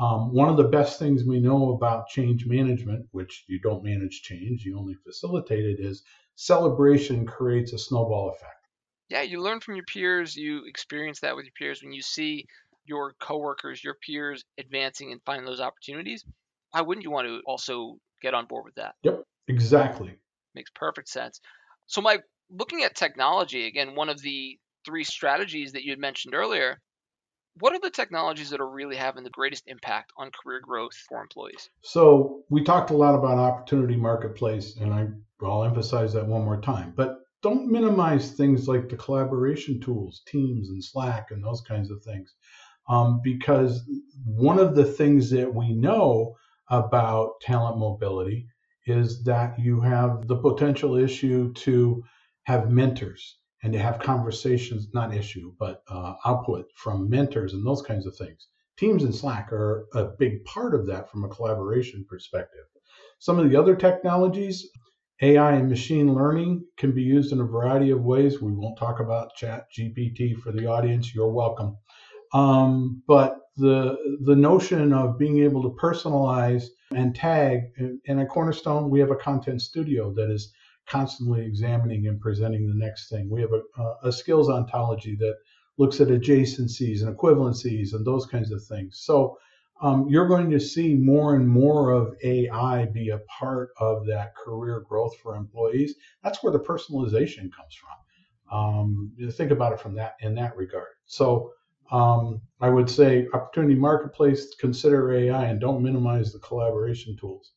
Um, 0.00 0.32
one 0.32 0.48
of 0.48 0.56
the 0.56 0.64
best 0.64 0.98
things 0.98 1.24
we 1.24 1.40
know 1.40 1.74
about 1.74 2.08
change 2.08 2.46
management, 2.46 3.06
which 3.12 3.44
you 3.48 3.60
don't 3.60 3.84
manage 3.84 4.22
change, 4.22 4.64
you 4.64 4.78
only 4.78 4.94
facilitate 4.94 5.66
it, 5.66 5.78
is 5.78 6.02
celebration 6.36 7.26
creates 7.26 7.74
a 7.74 7.78
snowball 7.78 8.30
effect. 8.30 8.66
Yeah, 9.10 9.22
you 9.22 9.42
learn 9.42 9.60
from 9.60 9.74
your 9.74 9.84
peers. 9.84 10.34
You 10.34 10.64
experience 10.66 11.20
that 11.20 11.36
with 11.36 11.44
your 11.44 11.52
peers 11.58 11.82
when 11.82 11.92
you 11.92 12.00
see 12.00 12.46
your 12.86 13.12
coworkers, 13.20 13.84
your 13.84 13.94
peers 13.94 14.42
advancing 14.58 15.12
and 15.12 15.20
finding 15.26 15.44
those 15.44 15.60
opportunities. 15.60 16.24
Why 16.70 16.80
wouldn't 16.80 17.04
you 17.04 17.10
want 17.10 17.28
to 17.28 17.42
also 17.44 17.98
get 18.22 18.32
on 18.32 18.46
board 18.46 18.64
with 18.64 18.76
that? 18.76 18.94
Yep, 19.02 19.22
exactly. 19.48 20.16
Makes 20.54 20.70
perfect 20.74 21.08
sense. 21.08 21.40
So, 21.86 22.00
Mike, 22.00 22.22
looking 22.48 22.84
at 22.84 22.94
technology, 22.94 23.66
again, 23.66 23.94
one 23.94 24.08
of 24.08 24.22
the 24.22 24.58
three 24.86 25.04
strategies 25.04 25.72
that 25.72 25.82
you 25.82 25.90
had 25.90 25.98
mentioned 25.98 26.34
earlier 26.34 26.80
what 27.58 27.74
are 27.74 27.80
the 27.80 27.90
technologies 27.90 28.50
that 28.50 28.60
are 28.60 28.70
really 28.70 28.96
having 28.96 29.24
the 29.24 29.30
greatest 29.30 29.64
impact 29.66 30.12
on 30.16 30.30
career 30.30 30.60
growth 30.60 30.94
for 30.94 31.20
employees? 31.20 31.68
So 31.82 32.44
we 32.48 32.64
talked 32.64 32.90
a 32.90 32.96
lot 32.96 33.14
about 33.14 33.38
opportunity 33.38 33.96
marketplace, 33.96 34.76
and 34.76 35.20
I'll 35.42 35.64
emphasize 35.64 36.12
that 36.12 36.26
one 36.26 36.44
more 36.44 36.60
time. 36.60 36.92
But 36.96 37.18
don't 37.42 37.70
minimize 37.70 38.32
things 38.32 38.68
like 38.68 38.88
the 38.88 38.96
collaboration 38.96 39.80
tools, 39.80 40.22
Teams 40.26 40.68
and 40.68 40.82
Slack, 40.82 41.28
and 41.30 41.42
those 41.42 41.62
kinds 41.62 41.90
of 41.90 42.02
things, 42.02 42.34
um, 42.88 43.20
because 43.22 43.82
one 44.24 44.58
of 44.58 44.74
the 44.74 44.84
things 44.84 45.30
that 45.30 45.52
we 45.52 45.72
know 45.72 46.36
about 46.68 47.40
talent 47.40 47.78
mobility 47.78 48.46
is 48.86 49.22
that 49.24 49.58
you 49.58 49.80
have 49.80 50.26
the 50.26 50.36
potential 50.36 50.96
issue 50.96 51.52
to 51.54 52.02
have 52.44 52.70
mentors 52.70 53.39
and 53.62 53.72
to 53.72 53.78
have 53.78 53.98
conversations, 53.98 54.88
not 54.94 55.14
issue, 55.14 55.52
but 55.58 55.82
uh, 55.88 56.14
output 56.24 56.66
from 56.74 57.08
mentors 57.08 57.52
and 57.52 57.66
those 57.66 57.82
kinds 57.82 58.06
of 58.06 58.16
things. 58.16 58.48
Teams 58.78 59.04
and 59.04 59.14
Slack 59.14 59.52
are 59.52 59.86
a 59.94 60.04
big 60.18 60.44
part 60.44 60.74
of 60.74 60.86
that 60.86 61.10
from 61.10 61.24
a 61.24 61.28
collaboration 61.28 62.06
perspective. 62.08 62.64
Some 63.18 63.38
of 63.38 63.50
the 63.50 63.56
other 63.56 63.76
technologies, 63.76 64.66
AI 65.20 65.52
and 65.52 65.68
machine 65.68 66.14
learning 66.14 66.64
can 66.78 66.92
be 66.92 67.02
used 67.02 67.32
in 67.32 67.40
a 67.40 67.44
variety 67.44 67.90
of 67.90 68.02
ways. 68.02 68.40
We 68.40 68.52
won't 68.52 68.78
talk 68.78 69.00
about 69.00 69.34
Chat 69.34 69.66
GPT 69.76 70.34
for 70.38 70.52
the 70.52 70.66
audience. 70.66 71.14
You're 71.14 71.32
welcome. 71.32 71.76
Um, 72.32 73.02
but 73.06 73.36
the 73.56 73.96
the 74.22 74.36
notion 74.36 74.94
of 74.94 75.18
being 75.18 75.40
able 75.40 75.62
to 75.62 75.76
personalize 75.80 76.64
and 76.94 77.14
tag, 77.14 77.60
and 77.76 78.20
at 78.20 78.28
Cornerstone, 78.30 78.88
we 78.88 79.00
have 79.00 79.10
a 79.10 79.16
content 79.16 79.60
studio 79.60 80.12
that 80.14 80.30
is 80.30 80.50
constantly 80.90 81.44
examining 81.44 82.06
and 82.08 82.20
presenting 82.20 82.66
the 82.66 82.74
next 82.74 83.08
thing. 83.08 83.30
We 83.30 83.40
have 83.42 83.52
a, 83.52 84.08
a 84.08 84.12
skills 84.12 84.48
ontology 84.48 85.16
that 85.16 85.36
looks 85.78 86.00
at 86.00 86.08
adjacencies 86.08 87.02
and 87.02 87.16
equivalencies 87.16 87.94
and 87.94 88.04
those 88.04 88.26
kinds 88.26 88.50
of 88.50 88.62
things. 88.64 89.00
So 89.02 89.38
um, 89.82 90.06
you're 90.08 90.28
going 90.28 90.50
to 90.50 90.60
see 90.60 90.94
more 90.94 91.36
and 91.36 91.48
more 91.48 91.90
of 91.90 92.14
AI 92.22 92.86
be 92.86 93.10
a 93.10 93.20
part 93.38 93.70
of 93.78 94.04
that 94.06 94.36
career 94.36 94.84
growth 94.86 95.16
for 95.22 95.36
employees. 95.36 95.94
That's 96.22 96.42
where 96.42 96.52
the 96.52 96.60
personalization 96.60 97.50
comes 97.52 97.74
from. 97.74 97.96
Um, 98.52 99.12
think 99.32 99.52
about 99.52 99.72
it 99.72 99.80
from 99.80 99.94
that 99.94 100.16
in 100.20 100.34
that 100.34 100.56
regard. 100.56 100.88
So 101.06 101.52
um, 101.90 102.42
I 102.60 102.68
would 102.68 102.90
say 102.90 103.26
opportunity 103.32 103.74
marketplace, 103.74 104.54
consider 104.60 105.12
AI, 105.12 105.46
and 105.46 105.60
don't 105.60 105.82
minimize 105.82 106.32
the 106.32 106.40
collaboration 106.40 107.16
tools. 107.18 107.52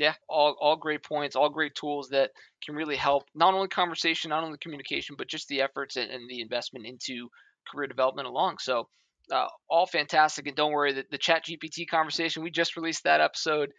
Yeah, 0.00 0.14
all, 0.30 0.56
all 0.58 0.76
great 0.76 1.02
points, 1.04 1.36
all 1.36 1.50
great 1.50 1.74
tools 1.74 2.08
that 2.08 2.30
can 2.64 2.74
really 2.74 2.96
help 2.96 3.24
not 3.34 3.52
only 3.52 3.68
conversation, 3.68 4.30
not 4.30 4.42
only 4.42 4.56
communication, 4.56 5.14
but 5.18 5.28
just 5.28 5.46
the 5.48 5.60
efforts 5.60 5.96
and, 5.96 6.10
and 6.10 6.28
the 6.28 6.40
investment 6.40 6.86
into 6.86 7.28
career 7.70 7.86
development 7.86 8.26
along. 8.26 8.56
So 8.60 8.88
uh, 9.30 9.48
all 9.68 9.86
fantastic. 9.86 10.46
And 10.46 10.56
don't 10.56 10.72
worry, 10.72 10.94
the, 10.94 11.04
the 11.10 11.18
Chat 11.18 11.44
GPT 11.44 11.86
conversation, 11.86 12.42
we 12.42 12.50
just 12.50 12.76
released 12.76 13.04
that 13.04 13.20
episode. 13.20 13.72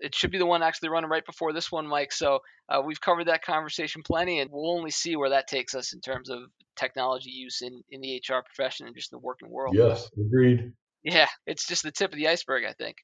It 0.00 0.14
should 0.14 0.30
be 0.30 0.38
the 0.38 0.46
one 0.46 0.62
actually 0.62 0.88
running 0.88 1.10
right 1.10 1.26
before 1.26 1.52
this 1.52 1.70
one, 1.70 1.86
Mike. 1.86 2.12
So 2.12 2.38
uh, 2.70 2.80
we've 2.82 3.00
covered 3.00 3.26
that 3.26 3.44
conversation 3.44 4.02
plenty, 4.02 4.40
and 4.40 4.50
we'll 4.50 4.78
only 4.78 4.90
see 4.90 5.14
where 5.14 5.28
that 5.28 5.46
takes 5.46 5.74
us 5.74 5.92
in 5.92 6.00
terms 6.00 6.30
of 6.30 6.38
technology 6.74 7.28
use 7.28 7.60
in, 7.60 7.82
in 7.90 8.00
the 8.00 8.16
HR 8.16 8.40
profession 8.42 8.86
and 8.86 8.96
just 8.96 9.10
the 9.10 9.18
working 9.18 9.50
world. 9.50 9.76
Yes, 9.76 10.08
agreed. 10.18 10.72
Yeah, 11.02 11.28
it's 11.46 11.66
just 11.66 11.82
the 11.82 11.92
tip 11.92 12.12
of 12.12 12.16
the 12.16 12.28
iceberg, 12.28 12.64
I 12.66 12.72
think. 12.72 12.96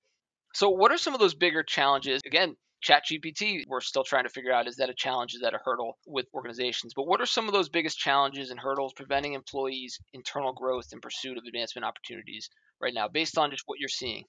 So, 0.57 0.71
what 0.71 0.91
are 0.91 0.97
some 0.97 1.13
of 1.13 1.21
those 1.21 1.35
bigger 1.35 1.63
challenges? 1.63 2.23
Again, 2.25 2.57
ChatGPT, 2.83 3.65
we're 3.69 3.83
still 3.83 4.05
trying 4.05 4.25
to 4.25 4.31
figure 4.31 4.55
out 4.55 4.67
is 4.67 4.77
that 4.77 4.89
a 4.89 4.95
challenge, 4.95 5.35
is 5.35 5.43
that 5.43 5.53
a 5.53 5.61
hurdle 5.63 5.99
with 6.07 6.25
organizations? 6.33 6.95
But 6.97 7.07
what 7.07 7.21
are 7.21 7.27
some 7.27 7.47
of 7.47 7.53
those 7.53 7.69
biggest 7.69 7.99
challenges 7.99 8.51
and 8.51 8.59
hurdles 8.59 8.95
preventing 8.95 9.35
employees' 9.35 10.01
internal 10.15 10.55
growth 10.55 10.87
and 10.93 11.03
pursuit 11.03 11.37
of 11.37 11.45
advancement 11.47 11.85
opportunities 11.85 12.49
right 12.81 12.95
now, 12.95 13.07
based 13.07 13.37
on 13.37 13.51
just 13.51 13.65
what 13.67 13.79
you're 13.79 13.91
seeing? 13.91 14.25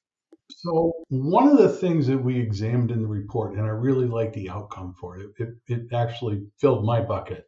So, 0.49 0.91
one 1.07 1.47
of 1.47 1.59
the 1.59 1.69
things 1.69 2.07
that 2.07 2.17
we 2.17 2.37
examined 2.37 2.91
in 2.91 3.03
the 3.03 3.07
report, 3.07 3.53
and 3.53 3.61
I 3.61 3.69
really 3.69 4.07
like 4.07 4.33
the 4.33 4.49
outcome 4.49 4.95
for 4.99 5.17
it, 5.17 5.29
it, 5.37 5.49
it 5.69 5.93
actually 5.93 6.45
filled 6.57 6.83
my 6.83 6.99
bucket, 6.99 7.47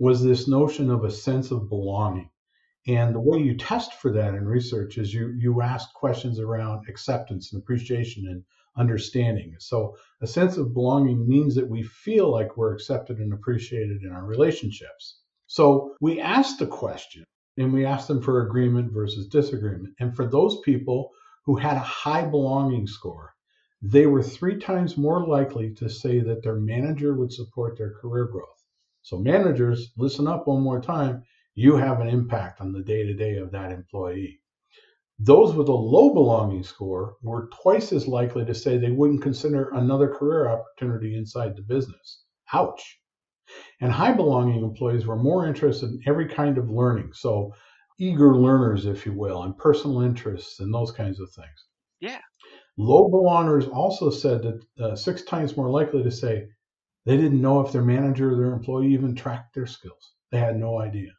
was 0.00 0.20
this 0.20 0.48
notion 0.48 0.90
of 0.90 1.04
a 1.04 1.12
sense 1.12 1.52
of 1.52 1.68
belonging. 1.68 2.30
And 2.88 3.14
the 3.14 3.20
way 3.20 3.38
you 3.38 3.56
test 3.56 3.94
for 3.94 4.12
that 4.12 4.34
in 4.34 4.44
research 4.46 4.96
is 4.96 5.12
you 5.12 5.34
you 5.36 5.60
ask 5.60 5.92
questions 5.92 6.38
around 6.38 6.88
acceptance 6.88 7.52
and 7.52 7.60
appreciation 7.60 8.26
and 8.28 8.44
understanding. 8.76 9.56
So 9.58 9.96
a 10.20 10.26
sense 10.26 10.56
of 10.56 10.74
belonging 10.74 11.28
means 11.28 11.54
that 11.56 11.68
we 11.68 11.82
feel 11.82 12.30
like 12.30 12.56
we're 12.56 12.74
accepted 12.74 13.18
and 13.18 13.32
appreciated 13.32 14.02
in 14.02 14.12
our 14.12 14.24
relationships. 14.24 15.20
So 15.46 15.94
we 16.00 16.20
asked 16.20 16.58
the 16.58 16.66
question 16.66 17.24
and 17.56 17.72
we 17.72 17.84
asked 17.84 18.08
them 18.08 18.22
for 18.22 18.46
agreement 18.46 18.92
versus 18.92 19.28
disagreement. 19.28 19.94
And 19.98 20.14
for 20.14 20.26
those 20.26 20.60
people 20.60 21.10
who 21.44 21.56
had 21.56 21.76
a 21.76 21.80
high 21.80 22.26
belonging 22.26 22.86
score, 22.86 23.34
they 23.82 24.06
were 24.06 24.22
three 24.22 24.58
times 24.58 24.96
more 24.96 25.26
likely 25.26 25.72
to 25.74 25.88
say 25.88 26.20
that 26.20 26.42
their 26.42 26.56
manager 26.56 27.14
would 27.14 27.32
support 27.32 27.76
their 27.76 27.94
career 27.94 28.26
growth. 28.26 28.64
So 29.02 29.18
managers, 29.18 29.92
listen 29.96 30.26
up 30.26 30.46
one 30.46 30.62
more 30.62 30.80
time. 30.80 31.22
You 31.58 31.76
have 31.76 32.00
an 32.00 32.08
impact 32.08 32.60
on 32.60 32.72
the 32.72 32.82
day 32.82 33.02
to 33.04 33.14
day 33.14 33.38
of 33.38 33.50
that 33.52 33.72
employee. 33.72 34.42
Those 35.18 35.54
with 35.54 35.68
a 35.68 35.72
low 35.72 36.12
belonging 36.12 36.62
score 36.62 37.16
were 37.22 37.48
twice 37.62 37.94
as 37.94 38.06
likely 38.06 38.44
to 38.44 38.54
say 38.54 38.76
they 38.76 38.90
wouldn't 38.90 39.22
consider 39.22 39.70
another 39.70 40.06
career 40.06 40.50
opportunity 40.50 41.16
inside 41.16 41.56
the 41.56 41.62
business. 41.62 42.24
Ouch. 42.52 43.00
And 43.80 43.90
high 43.90 44.12
belonging 44.12 44.62
employees 44.62 45.06
were 45.06 45.16
more 45.16 45.46
interested 45.46 45.88
in 45.88 46.02
every 46.06 46.28
kind 46.28 46.58
of 46.58 46.68
learning. 46.68 47.12
So, 47.14 47.54
eager 47.98 48.36
learners, 48.36 48.84
if 48.84 49.06
you 49.06 49.14
will, 49.14 49.44
and 49.44 49.56
personal 49.56 50.02
interests 50.02 50.60
and 50.60 50.74
those 50.74 50.92
kinds 50.92 51.20
of 51.20 51.32
things. 51.32 51.68
Yeah. 52.00 52.20
Low 52.76 53.08
belongers 53.08 53.66
also 53.72 54.10
said 54.10 54.42
that 54.42 54.84
uh, 54.84 54.94
six 54.94 55.22
times 55.22 55.56
more 55.56 55.70
likely 55.70 56.02
to 56.02 56.10
say 56.10 56.48
they 57.06 57.16
didn't 57.16 57.40
know 57.40 57.62
if 57.62 57.72
their 57.72 57.80
manager 57.80 58.34
or 58.34 58.36
their 58.36 58.52
employee 58.52 58.92
even 58.92 59.14
tracked 59.14 59.54
their 59.54 59.66
skills. 59.66 60.12
They 60.30 60.38
had 60.38 60.58
no 60.58 60.78
idea. 60.78 61.12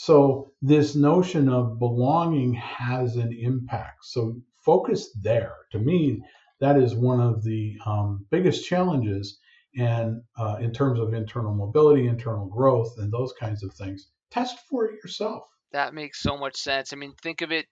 So 0.00 0.52
this 0.62 0.94
notion 0.94 1.48
of 1.48 1.80
belonging 1.80 2.54
has 2.54 3.16
an 3.16 3.32
impact. 3.32 4.04
So 4.04 4.40
focus 4.64 5.10
there. 5.20 5.56
To 5.72 5.80
me, 5.80 6.22
that 6.60 6.76
is 6.76 6.94
one 6.94 7.20
of 7.20 7.42
the 7.42 7.76
um, 7.84 8.24
biggest 8.30 8.64
challenges 8.64 9.40
and 9.76 10.22
uh, 10.38 10.58
in 10.60 10.72
terms 10.72 11.00
of 11.00 11.14
internal 11.14 11.52
mobility, 11.52 12.06
internal 12.06 12.46
growth, 12.46 12.94
and 12.98 13.12
those 13.12 13.32
kinds 13.40 13.64
of 13.64 13.74
things. 13.74 14.08
Test 14.30 14.60
for 14.70 14.84
it 14.84 14.94
yourself. 15.02 15.42
That 15.72 15.94
makes 15.94 16.22
so 16.22 16.38
much 16.38 16.56
sense. 16.56 16.92
I 16.92 16.96
mean, 16.96 17.14
think 17.20 17.42
of 17.42 17.50
it 17.50 17.66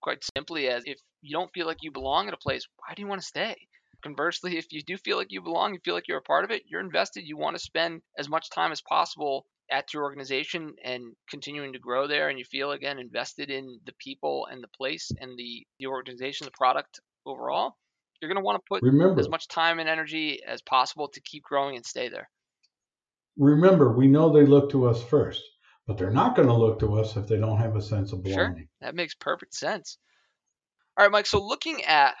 quite 0.00 0.22
simply 0.36 0.68
as 0.68 0.84
if 0.86 1.00
you 1.20 1.36
don't 1.36 1.52
feel 1.52 1.66
like 1.66 1.82
you 1.82 1.90
belong 1.90 2.28
at 2.28 2.34
a 2.34 2.36
place, 2.36 2.64
why 2.76 2.94
do 2.94 3.02
you 3.02 3.08
want 3.08 3.22
to 3.22 3.26
stay? 3.26 3.56
Conversely, 4.04 4.56
if 4.56 4.72
you 4.72 4.82
do 4.82 4.96
feel 4.96 5.16
like 5.16 5.32
you 5.32 5.42
belong, 5.42 5.74
you 5.74 5.80
feel 5.84 5.94
like 5.94 6.06
you're 6.06 6.18
a 6.18 6.22
part 6.22 6.44
of 6.44 6.52
it, 6.52 6.62
you're 6.68 6.80
invested, 6.80 7.26
you 7.26 7.36
want 7.36 7.56
to 7.56 7.62
spend 7.62 8.02
as 8.16 8.28
much 8.28 8.50
time 8.50 8.70
as 8.70 8.80
possible 8.82 9.46
at 9.72 9.94
your 9.94 10.02
organization 10.02 10.74
and 10.84 11.16
continuing 11.28 11.72
to 11.72 11.78
grow 11.78 12.06
there 12.06 12.28
and 12.28 12.38
you 12.38 12.44
feel 12.44 12.72
again 12.72 12.98
invested 12.98 13.50
in 13.50 13.80
the 13.86 13.94
people 13.98 14.46
and 14.50 14.62
the 14.62 14.68
place 14.68 15.10
and 15.18 15.36
the, 15.38 15.66
the 15.80 15.86
organization, 15.86 16.44
the 16.44 16.50
product 16.50 17.00
overall, 17.24 17.76
you're 18.20 18.28
going 18.28 18.40
to 18.40 18.44
want 18.44 18.60
to 18.62 18.68
put 18.68 18.82
remember, 18.82 19.18
as 19.18 19.28
much 19.28 19.48
time 19.48 19.78
and 19.78 19.88
energy 19.88 20.40
as 20.46 20.60
possible 20.62 21.08
to 21.08 21.20
keep 21.22 21.42
growing 21.42 21.74
and 21.74 21.86
stay 21.86 22.08
there. 22.08 22.28
Remember, 23.38 23.96
we 23.96 24.06
know 24.06 24.30
they 24.30 24.46
look 24.46 24.70
to 24.70 24.86
us 24.86 25.02
first, 25.02 25.42
but 25.86 25.96
they're 25.96 26.10
not 26.10 26.36
going 26.36 26.48
to 26.48 26.54
look 26.54 26.78
to 26.80 26.94
us 27.00 27.16
if 27.16 27.26
they 27.26 27.38
don't 27.38 27.58
have 27.58 27.74
a 27.74 27.82
sense 27.82 28.12
of 28.12 28.22
belonging. 28.22 28.56
Sure, 28.56 28.66
that 28.82 28.94
makes 28.94 29.14
perfect 29.14 29.54
sense. 29.54 29.96
All 30.96 31.04
right, 31.04 31.10
Mike. 31.10 31.26
So 31.26 31.42
looking 31.42 31.82
at 31.84 32.14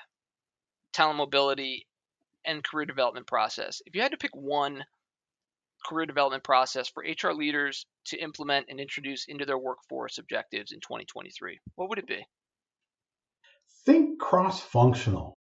talent 0.94 1.18
mobility 1.18 1.86
and 2.46 2.64
career 2.64 2.86
development 2.86 3.26
process, 3.26 3.82
if 3.84 3.94
you 3.94 4.00
had 4.00 4.12
to 4.12 4.18
pick 4.18 4.34
one 4.34 4.82
career 5.84 6.06
development 6.06 6.44
process 6.44 6.88
for 6.88 7.02
HR 7.02 7.32
leaders 7.32 7.86
to 8.06 8.16
implement 8.16 8.66
and 8.68 8.80
introduce 8.80 9.26
into 9.26 9.44
their 9.44 9.58
workforce 9.58 10.18
objectives 10.18 10.72
in 10.72 10.80
2023? 10.80 11.58
What 11.76 11.88
would 11.88 11.98
it 11.98 12.06
be? 12.06 12.24
Think 13.84 14.20
cross 14.20 14.60
functional. 14.60 15.36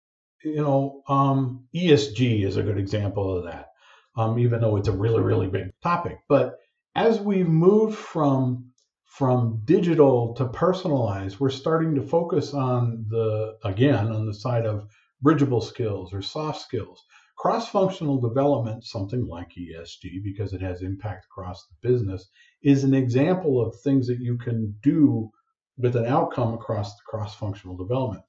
You 0.45 0.57
know, 0.57 1.03
um, 1.09 1.67
ESG 1.75 2.45
is 2.45 2.57
a 2.57 2.63
good 2.63 2.79
example 2.79 3.37
of 3.37 3.45
that, 3.45 3.71
um, 4.17 4.39
even 4.39 4.61
though 4.61 4.77
it's 4.77 4.89
a 4.89 4.93
really, 4.93 5.21
really 5.21 5.49
big 5.49 5.73
topic. 5.83 6.19
But 6.29 6.59
as 6.95 7.21
we've 7.21 7.49
moved 7.49 7.97
from 7.97 8.73
from 9.05 9.63
digital 9.65 10.35
to 10.35 10.47
personalized, 10.47 11.41
we're 11.41 11.51
starting 11.51 11.97
to 11.97 12.03
focus 12.03 12.55
on 12.55 13.07
the 13.09 13.57
again 13.65 14.13
on 14.13 14.27
the 14.27 14.35
side 14.35 14.67
of 14.67 14.89
bridgeable 15.21 15.61
skills 15.61 16.15
or 16.15 16.23
soft 16.23 16.61
skills 16.61 17.05
Cross 17.39 17.69
functional 17.69 18.21
development, 18.21 18.83
something 18.83 19.25
like 19.25 19.53
ESG, 19.57 20.25
because 20.25 20.53
it 20.53 20.61
has 20.61 20.83
impact 20.83 21.27
across 21.27 21.69
the 21.69 21.89
business, 21.89 22.29
is 22.63 22.83
an 22.83 22.95
example 22.95 23.61
of 23.61 23.77
things 23.77 24.09
that 24.09 24.19
you 24.19 24.37
can 24.37 24.75
do 24.83 25.31
with 25.77 25.95
an 25.95 26.05
outcome 26.07 26.53
across 26.53 26.97
the 26.97 27.03
cross 27.07 27.37
functional 27.37 27.77
development. 27.77 28.25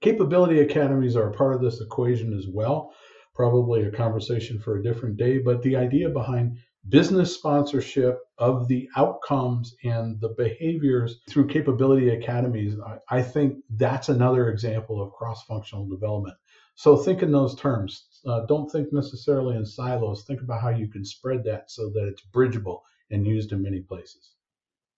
Capability 0.00 0.60
academies 0.60 1.16
are 1.16 1.30
a 1.30 1.34
part 1.34 1.56
of 1.56 1.60
this 1.60 1.80
equation 1.80 2.32
as 2.38 2.46
well. 2.46 2.94
Probably 3.34 3.82
a 3.82 3.90
conversation 3.90 4.60
for 4.60 4.76
a 4.76 4.82
different 4.82 5.16
day, 5.16 5.38
but 5.38 5.62
the 5.62 5.74
idea 5.74 6.08
behind 6.08 6.56
business 6.88 7.34
sponsorship 7.34 8.20
of 8.38 8.68
the 8.68 8.88
outcomes 8.96 9.74
and 9.82 10.20
the 10.20 10.34
behaviors 10.38 11.20
through 11.28 11.48
capability 11.48 12.10
academies, 12.10 12.76
I, 12.78 13.18
I 13.18 13.22
think 13.22 13.56
that's 13.70 14.08
another 14.08 14.50
example 14.50 15.02
of 15.02 15.12
cross 15.12 15.42
functional 15.46 15.88
development. 15.88 16.36
So 16.74 16.96
think 16.96 17.22
in 17.22 17.32
those 17.32 17.54
terms. 17.54 18.06
Uh, 18.26 18.46
don't 18.46 18.70
think 18.70 18.92
necessarily 18.92 19.56
in 19.56 19.66
silos. 19.66 20.24
Think 20.24 20.42
about 20.42 20.60
how 20.60 20.70
you 20.70 20.88
can 20.88 21.04
spread 21.04 21.44
that 21.44 21.70
so 21.70 21.90
that 21.90 22.06
it's 22.06 22.22
bridgeable 22.22 22.82
and 23.10 23.26
used 23.26 23.52
in 23.52 23.62
many 23.62 23.80
places. 23.80 24.32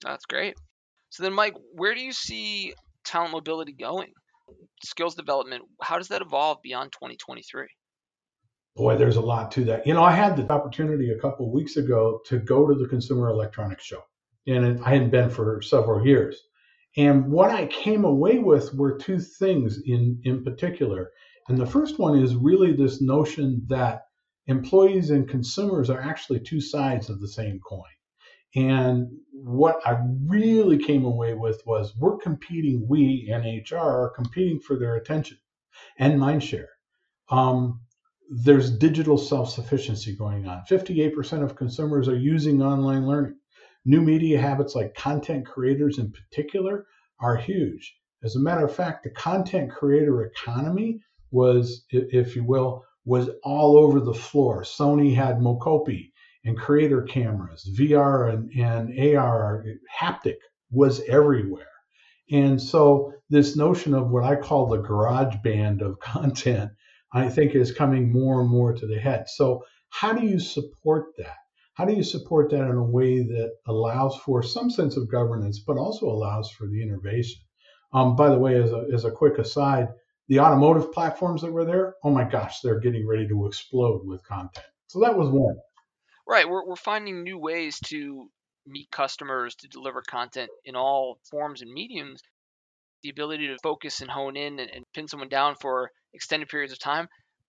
That's 0.02 0.26
great. 0.26 0.54
So 1.10 1.22
then, 1.22 1.32
Mike, 1.32 1.54
where 1.72 1.94
do 1.94 2.00
you 2.00 2.12
see 2.12 2.74
talent 3.04 3.32
mobility 3.32 3.72
going? 3.72 4.12
Skills 4.82 5.14
development, 5.14 5.62
how 5.80 5.96
does 5.96 6.08
that 6.08 6.22
evolve 6.22 6.58
beyond 6.62 6.92
2023? 6.92 7.66
Boy, 8.76 8.96
there's 8.96 9.16
a 9.16 9.20
lot 9.20 9.52
to 9.52 9.64
that. 9.64 9.86
You 9.86 9.94
know, 9.94 10.02
I 10.02 10.10
had 10.10 10.36
the 10.36 10.52
opportunity 10.52 11.10
a 11.10 11.18
couple 11.18 11.50
weeks 11.52 11.76
ago 11.76 12.20
to 12.26 12.38
go 12.38 12.66
to 12.66 12.74
the 12.74 12.88
Consumer 12.88 13.28
Electronics 13.28 13.84
Show, 13.84 14.02
and 14.46 14.82
I 14.82 14.90
hadn't 14.90 15.10
been 15.10 15.30
for 15.30 15.62
several 15.62 16.04
years. 16.04 16.36
And 16.96 17.30
what 17.30 17.50
I 17.50 17.66
came 17.66 18.04
away 18.04 18.38
with 18.38 18.74
were 18.74 18.98
two 18.98 19.18
things 19.18 19.80
in, 19.86 20.20
in 20.24 20.44
particular. 20.44 21.12
And 21.48 21.58
the 21.58 21.66
first 21.66 21.98
one 21.98 22.18
is 22.18 22.34
really 22.34 22.72
this 22.72 23.02
notion 23.02 23.62
that 23.68 24.02
employees 24.46 25.10
and 25.10 25.28
consumers 25.28 25.90
are 25.90 26.00
actually 26.00 26.40
two 26.40 26.60
sides 26.60 27.10
of 27.10 27.20
the 27.20 27.28
same 27.28 27.60
coin. 27.60 27.82
And 28.56 29.10
what 29.32 29.80
I 29.84 29.98
really 30.26 30.78
came 30.78 31.04
away 31.04 31.34
with 31.34 31.62
was 31.66 31.94
we're 31.98 32.18
competing, 32.18 32.86
we 32.88 33.30
and 33.32 33.44
HR 33.44 33.76
are 33.76 34.12
competing 34.14 34.60
for 34.60 34.78
their 34.78 34.94
attention 34.94 35.38
and 35.98 36.20
mind 36.20 36.44
share. 36.44 36.68
Um, 37.30 37.80
there's 38.30 38.70
digital 38.70 39.18
self 39.18 39.50
sufficiency 39.50 40.16
going 40.16 40.46
on. 40.46 40.62
58% 40.70 41.42
of 41.42 41.56
consumers 41.56 42.08
are 42.08 42.16
using 42.16 42.62
online 42.62 43.06
learning. 43.06 43.36
New 43.84 44.00
media 44.00 44.40
habits 44.40 44.74
like 44.74 44.94
content 44.94 45.46
creators 45.46 45.98
in 45.98 46.10
particular 46.10 46.86
are 47.20 47.36
huge. 47.36 47.94
As 48.22 48.36
a 48.36 48.40
matter 48.40 48.64
of 48.64 48.74
fact, 48.74 49.04
the 49.04 49.10
content 49.10 49.70
creator 49.70 50.22
economy 50.22 51.00
was, 51.34 51.84
if 51.90 52.36
you 52.36 52.44
will, 52.44 52.84
was 53.04 53.28
all 53.42 53.76
over 53.76 54.00
the 54.00 54.14
floor. 54.14 54.62
Sony 54.62 55.14
had 55.14 55.40
Mocopi 55.40 56.12
and 56.44 56.56
creator 56.56 57.02
cameras, 57.02 57.68
VR 57.76 58.32
and, 58.32 58.50
and 58.52 59.16
AR, 59.16 59.64
haptic 60.00 60.36
was 60.70 61.02
everywhere. 61.08 61.66
And 62.30 62.60
so 62.60 63.12
this 63.28 63.56
notion 63.56 63.94
of 63.94 64.10
what 64.10 64.24
I 64.24 64.36
call 64.36 64.66
the 64.66 64.78
garage 64.78 65.36
band 65.42 65.82
of 65.82 65.98
content, 66.00 66.70
I 67.12 67.28
think 67.28 67.54
is 67.54 67.72
coming 67.72 68.12
more 68.12 68.40
and 68.40 68.48
more 68.48 68.72
to 68.72 68.86
the 68.86 68.98
head. 68.98 69.28
So 69.28 69.64
how 69.90 70.12
do 70.12 70.26
you 70.26 70.38
support 70.38 71.16
that? 71.18 71.36
How 71.74 71.84
do 71.84 71.92
you 71.92 72.04
support 72.04 72.50
that 72.50 72.70
in 72.70 72.76
a 72.76 72.84
way 72.84 73.18
that 73.18 73.50
allows 73.66 74.16
for 74.18 74.42
some 74.42 74.70
sense 74.70 74.96
of 74.96 75.10
governance, 75.10 75.58
but 75.66 75.76
also 75.76 76.06
allows 76.06 76.50
for 76.50 76.68
the 76.68 76.80
innovation? 76.80 77.40
Um, 77.92 78.14
by 78.14 78.28
the 78.28 78.38
way, 78.38 78.62
as 78.62 78.70
a, 78.70 78.86
as 78.92 79.04
a 79.04 79.10
quick 79.10 79.38
aside, 79.38 79.88
the 80.28 80.40
automotive 80.40 80.92
platforms 80.92 81.42
that 81.42 81.52
were 81.52 81.64
there, 81.64 81.94
oh 82.02 82.10
my 82.10 82.24
gosh, 82.24 82.60
they're 82.60 82.80
getting 82.80 83.06
ready 83.06 83.28
to 83.28 83.46
explode 83.46 84.02
with 84.04 84.24
content. 84.24 84.66
So 84.86 85.00
that 85.00 85.16
was 85.16 85.28
one. 85.28 85.56
Right. 86.26 86.48
We're, 86.48 86.66
we're 86.66 86.76
finding 86.76 87.22
new 87.22 87.38
ways 87.38 87.78
to 87.86 88.28
meet 88.66 88.90
customers, 88.90 89.54
to 89.56 89.68
deliver 89.68 90.02
content 90.02 90.50
in 90.64 90.76
all 90.76 91.18
forms 91.30 91.60
and 91.60 91.70
mediums. 91.70 92.20
The 93.02 93.10
ability 93.10 93.48
to 93.48 93.58
focus 93.62 94.00
and 94.00 94.10
hone 94.10 94.36
in 94.36 94.58
and, 94.58 94.70
and 94.70 94.84
pin 94.94 95.08
someone 95.08 95.28
down 95.28 95.56
for 95.60 95.90
extended 96.14 96.48
periods 96.48 96.72
of 96.72 96.78
time, 96.78 97.08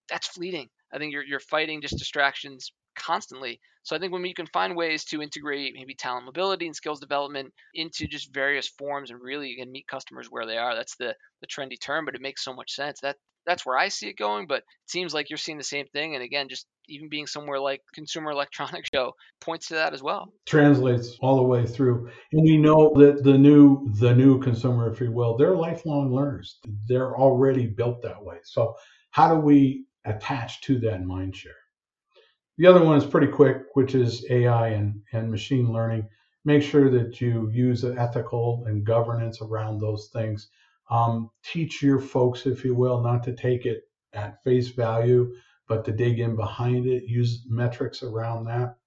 that's 0.09 0.27
fleeting. 0.27 0.67
I 0.91 0.97
think 0.97 1.13
you're, 1.13 1.23
you're 1.23 1.39
fighting 1.39 1.81
just 1.81 1.97
distractions 1.97 2.71
constantly. 2.95 3.59
So 3.83 3.95
I 3.95 3.99
think 3.99 4.11
when 4.11 4.25
you 4.25 4.33
can 4.33 4.47
find 4.47 4.75
ways 4.75 5.05
to 5.05 5.21
integrate 5.21 5.75
maybe 5.75 5.93
talent 5.93 6.25
mobility 6.25 6.65
and 6.65 6.75
skills 6.75 6.99
development 6.99 7.53
into 7.73 8.07
just 8.07 8.33
various 8.33 8.67
forms 8.67 9.11
and 9.11 9.21
really 9.21 9.53
again 9.53 9.71
meet 9.71 9.87
customers 9.87 10.27
where 10.29 10.45
they 10.45 10.57
are, 10.57 10.75
that's 10.75 10.95
the 10.95 11.15
the 11.41 11.47
trendy 11.47 11.79
term, 11.79 12.05
but 12.05 12.15
it 12.15 12.21
makes 12.21 12.43
so 12.43 12.53
much 12.53 12.71
sense. 12.71 13.01
That 13.01 13.17
that's 13.45 13.65
where 13.65 13.77
I 13.77 13.89
see 13.89 14.07
it 14.07 14.17
going, 14.17 14.47
but 14.47 14.59
it 14.59 14.63
seems 14.87 15.13
like 15.13 15.29
you're 15.29 15.37
seeing 15.37 15.57
the 15.57 15.63
same 15.63 15.85
thing. 15.87 16.15
And 16.15 16.23
again, 16.23 16.49
just 16.49 16.65
even 16.87 17.09
being 17.09 17.27
somewhere 17.27 17.59
like 17.59 17.81
Consumer 17.93 18.31
Electronics 18.31 18.89
Show 18.93 19.13
points 19.39 19.67
to 19.67 19.75
that 19.75 19.93
as 19.93 20.01
well. 20.01 20.33
Translates 20.45 21.17
all 21.21 21.35
the 21.35 21.43
way 21.43 21.65
through, 21.65 22.09
and 22.31 22.43
we 22.43 22.57
know 22.57 22.93
that 22.95 23.23
the 23.23 23.37
new 23.37 23.87
the 23.99 24.13
new 24.13 24.39
consumer, 24.39 24.91
if 24.91 24.99
you 24.99 25.11
will, 25.11 25.37
they're 25.37 25.55
lifelong 25.55 26.13
learners. 26.13 26.59
They're 26.87 27.15
already 27.15 27.67
built 27.67 28.01
that 28.01 28.23
way. 28.23 28.37
So 28.43 28.75
how 29.11 29.33
do 29.33 29.39
we 29.39 29.85
attach 30.05 30.61
to 30.61 30.79
that 30.79 31.03
mind 31.03 31.35
share? 31.35 31.53
The 32.57 32.67
other 32.67 32.83
one 32.83 32.97
is 32.97 33.05
pretty 33.05 33.27
quick, 33.27 33.63
which 33.73 33.95
is 33.95 34.25
AI 34.29 34.69
and, 34.69 35.01
and 35.11 35.29
machine 35.29 35.73
learning. 35.73 36.07
Make 36.45 36.63
sure 36.63 36.89
that 36.89 37.19
you 37.19 37.49
use 37.51 37.83
ethical 37.83 38.63
and 38.65 38.85
governance 38.85 39.41
around 39.41 39.79
those 39.79 40.09
things. 40.13 40.49
Um, 40.89 41.31
teach 41.43 41.81
your 41.81 41.99
folks, 41.99 42.45
if 42.45 42.63
you 42.63 42.73
will, 42.75 43.01
not 43.01 43.23
to 43.23 43.35
take 43.35 43.65
it 43.65 43.81
at 44.13 44.41
face 44.43 44.69
value, 44.69 45.33
but 45.67 45.83
to 45.85 45.91
dig 45.91 46.19
in 46.19 46.35
behind 46.35 46.85
it, 46.85 47.03
use 47.03 47.45
metrics 47.49 48.03
around 48.03 48.45
that. 48.45 48.77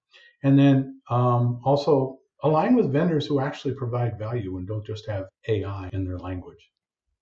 And 0.43 0.57
then 0.57 1.01
um, 1.09 1.61
also 1.63 2.19
align 2.43 2.75
with 2.75 2.91
vendors 2.91 3.27
who 3.27 3.39
actually 3.39 3.75
provide 3.75 4.17
value 4.17 4.57
and 4.57 4.67
don't 4.67 4.85
just 4.85 5.05
have 5.07 5.27
AI 5.47 5.89
in 5.93 6.05
their 6.05 6.17
language 6.17 6.71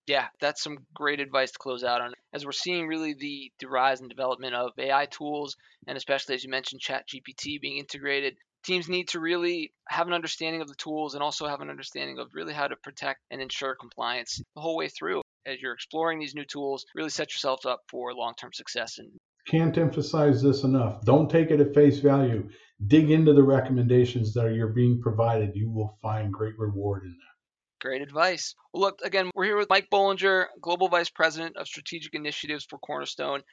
yeah, 0.08 0.28
that's 0.40 0.64
some 0.64 0.78
great 0.94 1.20
advice 1.20 1.52
to 1.52 1.60
close 1.60 1.84
out 1.84 2.02
on. 2.02 2.14
As 2.34 2.46
we're 2.46 2.54
seeing 2.54 2.88
really 2.88 3.14
the, 3.14 3.52
the 3.60 3.68
rise 3.68 4.00
and 4.00 4.10
development 4.10 4.56
of 4.56 4.72
AI 4.78 5.06
tools, 5.06 5.56
and 5.86 5.98
especially 5.98 6.36
as 6.36 6.44
you 6.44 6.50
mentioned, 6.50 6.82
Chat 6.82 7.06
GPT 7.08 7.60
being 7.60 7.78
integrated, 7.78 8.38
teams 8.64 8.88
need 8.88 9.10
to 9.10 9.20
really 9.20 9.74
have 9.88 10.08
an 10.08 10.14
understanding 10.14 10.62
of 10.62 10.68
the 10.68 10.76
tools 10.76 11.14
and 11.14 11.22
also 11.22 11.48
have 11.48 11.62
an 11.62 11.70
understanding 11.70 12.20
of 12.20 12.30
really 12.34 12.54
how 12.54 12.68
to 12.68 12.76
protect 12.78 13.20
and 13.32 13.42
ensure 13.42 13.76
compliance 13.76 14.42
the 14.56 14.62
whole 14.62 14.78
way 14.78 14.88
through. 14.88 15.22
As 15.46 15.62
you're 15.62 15.74
exploring 15.74 16.20
these 16.20 16.36
new 16.36 16.46
tools, 16.46 16.86
really 16.96 17.10
set 17.10 17.32
yourself 17.32 17.66
up 17.66 17.82
for 17.90 18.14
long-term 18.14 18.52
success. 18.54 18.98
And 18.98 19.12
can't 19.48 19.78
emphasize 19.78 20.42
this 20.42 20.64
enough. 20.64 21.04
Don't 21.06 21.30
take 21.30 21.52
it 21.52 21.62
at 21.62 21.74
face 21.74 22.00
value. 22.00 22.50
Dig 22.86 23.12
into 23.12 23.34
the 23.34 23.44
recommendations 23.44 24.34
that 24.34 24.46
are 24.46 24.52
you're 24.52 24.68
being 24.68 25.02
provided. 25.02 25.56
You 25.56 25.70
will 25.72 25.98
find 26.02 26.34
great 26.34 26.58
reward 26.60 27.04
in 27.04 27.12
that. 27.12 27.37
Great 27.80 28.02
advice. 28.02 28.56
Well, 28.74 28.82
look, 28.82 29.02
again, 29.04 29.30
we're 29.36 29.46
here 29.46 29.58
with 29.58 29.70
Mike 29.70 29.90
Bollinger, 29.92 30.48
Global 30.60 30.88
Vice 30.88 31.10
President 31.10 31.58
of 31.58 31.68
Strategic 31.68 32.16
Initiatives 32.16 32.66
for 32.66 32.80
Cornerstone. 32.80 33.44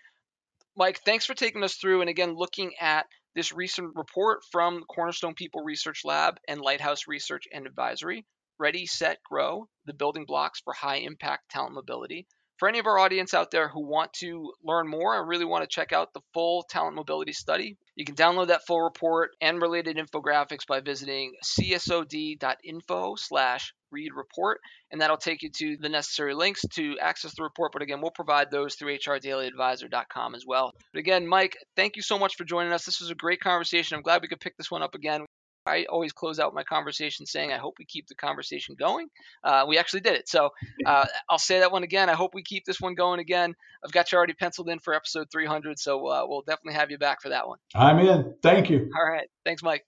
Mike, 0.76 1.00
thanks 1.04 1.26
for 1.26 1.34
taking 1.34 1.62
us 1.62 1.74
through 1.74 2.00
and 2.00 2.08
again 2.08 2.34
looking 2.34 2.72
at 2.80 3.06
this 3.34 3.52
recent 3.52 3.94
report 3.94 4.42
from 4.50 4.84
Cornerstone 4.84 5.34
People 5.34 5.62
Research 5.62 6.04
Lab 6.04 6.38
and 6.48 6.60
Lighthouse 6.60 7.06
Research 7.06 7.44
and 7.52 7.66
Advisory 7.66 8.24
Ready, 8.58 8.86
Set, 8.86 9.22
Grow, 9.24 9.68
the 9.84 9.92
building 9.92 10.24
blocks 10.24 10.60
for 10.60 10.72
high 10.72 10.98
impact 10.98 11.50
talent 11.50 11.74
mobility 11.74 12.26
for 12.58 12.68
any 12.68 12.78
of 12.78 12.86
our 12.86 12.98
audience 12.98 13.34
out 13.34 13.50
there 13.50 13.68
who 13.68 13.84
want 13.84 14.12
to 14.14 14.52
learn 14.62 14.88
more 14.88 15.18
and 15.18 15.28
really 15.28 15.44
want 15.44 15.62
to 15.62 15.68
check 15.68 15.92
out 15.92 16.12
the 16.12 16.20
full 16.32 16.62
talent 16.62 16.94
mobility 16.94 17.32
study, 17.32 17.76
you 17.96 18.04
can 18.04 18.14
download 18.14 18.48
that 18.48 18.66
full 18.66 18.80
report 18.80 19.32
and 19.40 19.60
related 19.60 19.96
infographics 19.96 20.66
by 20.66 20.80
visiting 20.80 21.34
csod.info 21.44 23.16
slash 23.16 23.74
read 23.94 24.10
report, 24.14 24.60
and 24.90 25.00
that'll 25.00 25.16
take 25.16 25.42
you 25.42 25.50
to 25.58 25.76
the 25.80 25.88
necessary 25.88 26.34
links 26.34 26.62
to 26.74 26.98
access 27.00 27.34
the 27.34 27.42
report. 27.42 27.72
But 27.72 27.82
again, 27.82 28.00
we'll 28.00 28.10
provide 28.10 28.50
those 28.50 28.74
through 28.74 28.98
hrdailyadvisor.com 28.98 30.34
as 30.34 30.44
well. 30.46 30.72
But 30.92 31.00
again, 31.00 31.26
Mike, 31.26 31.56
thank 31.76 31.96
you 31.96 32.02
so 32.02 32.18
much 32.18 32.36
for 32.36 32.44
joining 32.44 32.72
us. 32.72 32.84
This 32.84 33.00
was 33.00 33.10
a 33.10 33.14
great 33.14 33.40
conversation. 33.40 33.96
I'm 33.96 34.02
glad 34.02 34.22
we 34.22 34.28
could 34.28 34.40
pick 34.40 34.56
this 34.56 34.70
one 34.70 34.82
up 34.82 34.94
again. 34.94 35.24
I 35.66 35.86
always 35.88 36.12
close 36.12 36.38
out 36.38 36.54
my 36.54 36.62
conversation 36.62 37.24
saying, 37.24 37.52
I 37.52 37.56
hope 37.56 37.76
we 37.78 37.86
keep 37.86 38.06
the 38.06 38.14
conversation 38.14 38.76
going. 38.78 39.08
Uh, 39.42 39.64
we 39.66 39.78
actually 39.78 40.00
did 40.00 40.14
it. 40.14 40.28
So 40.28 40.50
uh, 40.84 41.06
I'll 41.30 41.38
say 41.38 41.60
that 41.60 41.72
one 41.72 41.84
again. 41.84 42.10
I 42.10 42.14
hope 42.14 42.34
we 42.34 42.42
keep 42.42 42.64
this 42.66 42.80
one 42.80 42.94
going 42.94 43.18
again. 43.20 43.54
I've 43.82 43.92
got 43.92 44.12
you 44.12 44.18
already 44.18 44.34
penciled 44.34 44.68
in 44.68 44.78
for 44.78 44.94
episode 44.94 45.28
300. 45.32 45.78
So 45.78 46.06
uh, 46.06 46.24
we'll 46.26 46.42
definitely 46.42 46.74
have 46.74 46.90
you 46.90 46.98
back 46.98 47.22
for 47.22 47.30
that 47.30 47.48
one. 47.48 47.58
I'm 47.74 47.98
in. 47.98 48.34
Thank 48.42 48.68
you. 48.68 48.90
All 48.94 49.10
right. 49.10 49.28
Thanks, 49.44 49.62
Mike. 49.62 49.86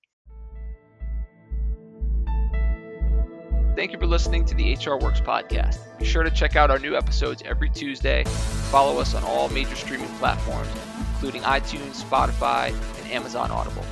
Thank 3.76 3.92
you 3.92 3.98
for 3.98 4.06
listening 4.06 4.46
to 4.46 4.54
the 4.54 4.72
HR 4.74 4.96
Works 4.96 5.20
podcast. 5.20 5.76
Be 5.98 6.06
sure 6.06 6.22
to 6.22 6.30
check 6.30 6.56
out 6.56 6.70
our 6.70 6.78
new 6.78 6.96
episodes 6.96 7.42
every 7.44 7.68
Tuesday. 7.68 8.24
Follow 8.70 8.98
us 8.98 9.14
on 9.14 9.22
all 9.22 9.50
major 9.50 9.76
streaming 9.76 10.08
platforms, 10.16 10.70
including 11.12 11.42
iTunes, 11.42 12.02
Spotify, 12.02 12.68
and 12.68 13.12
Amazon 13.12 13.50
Audible. 13.50 13.84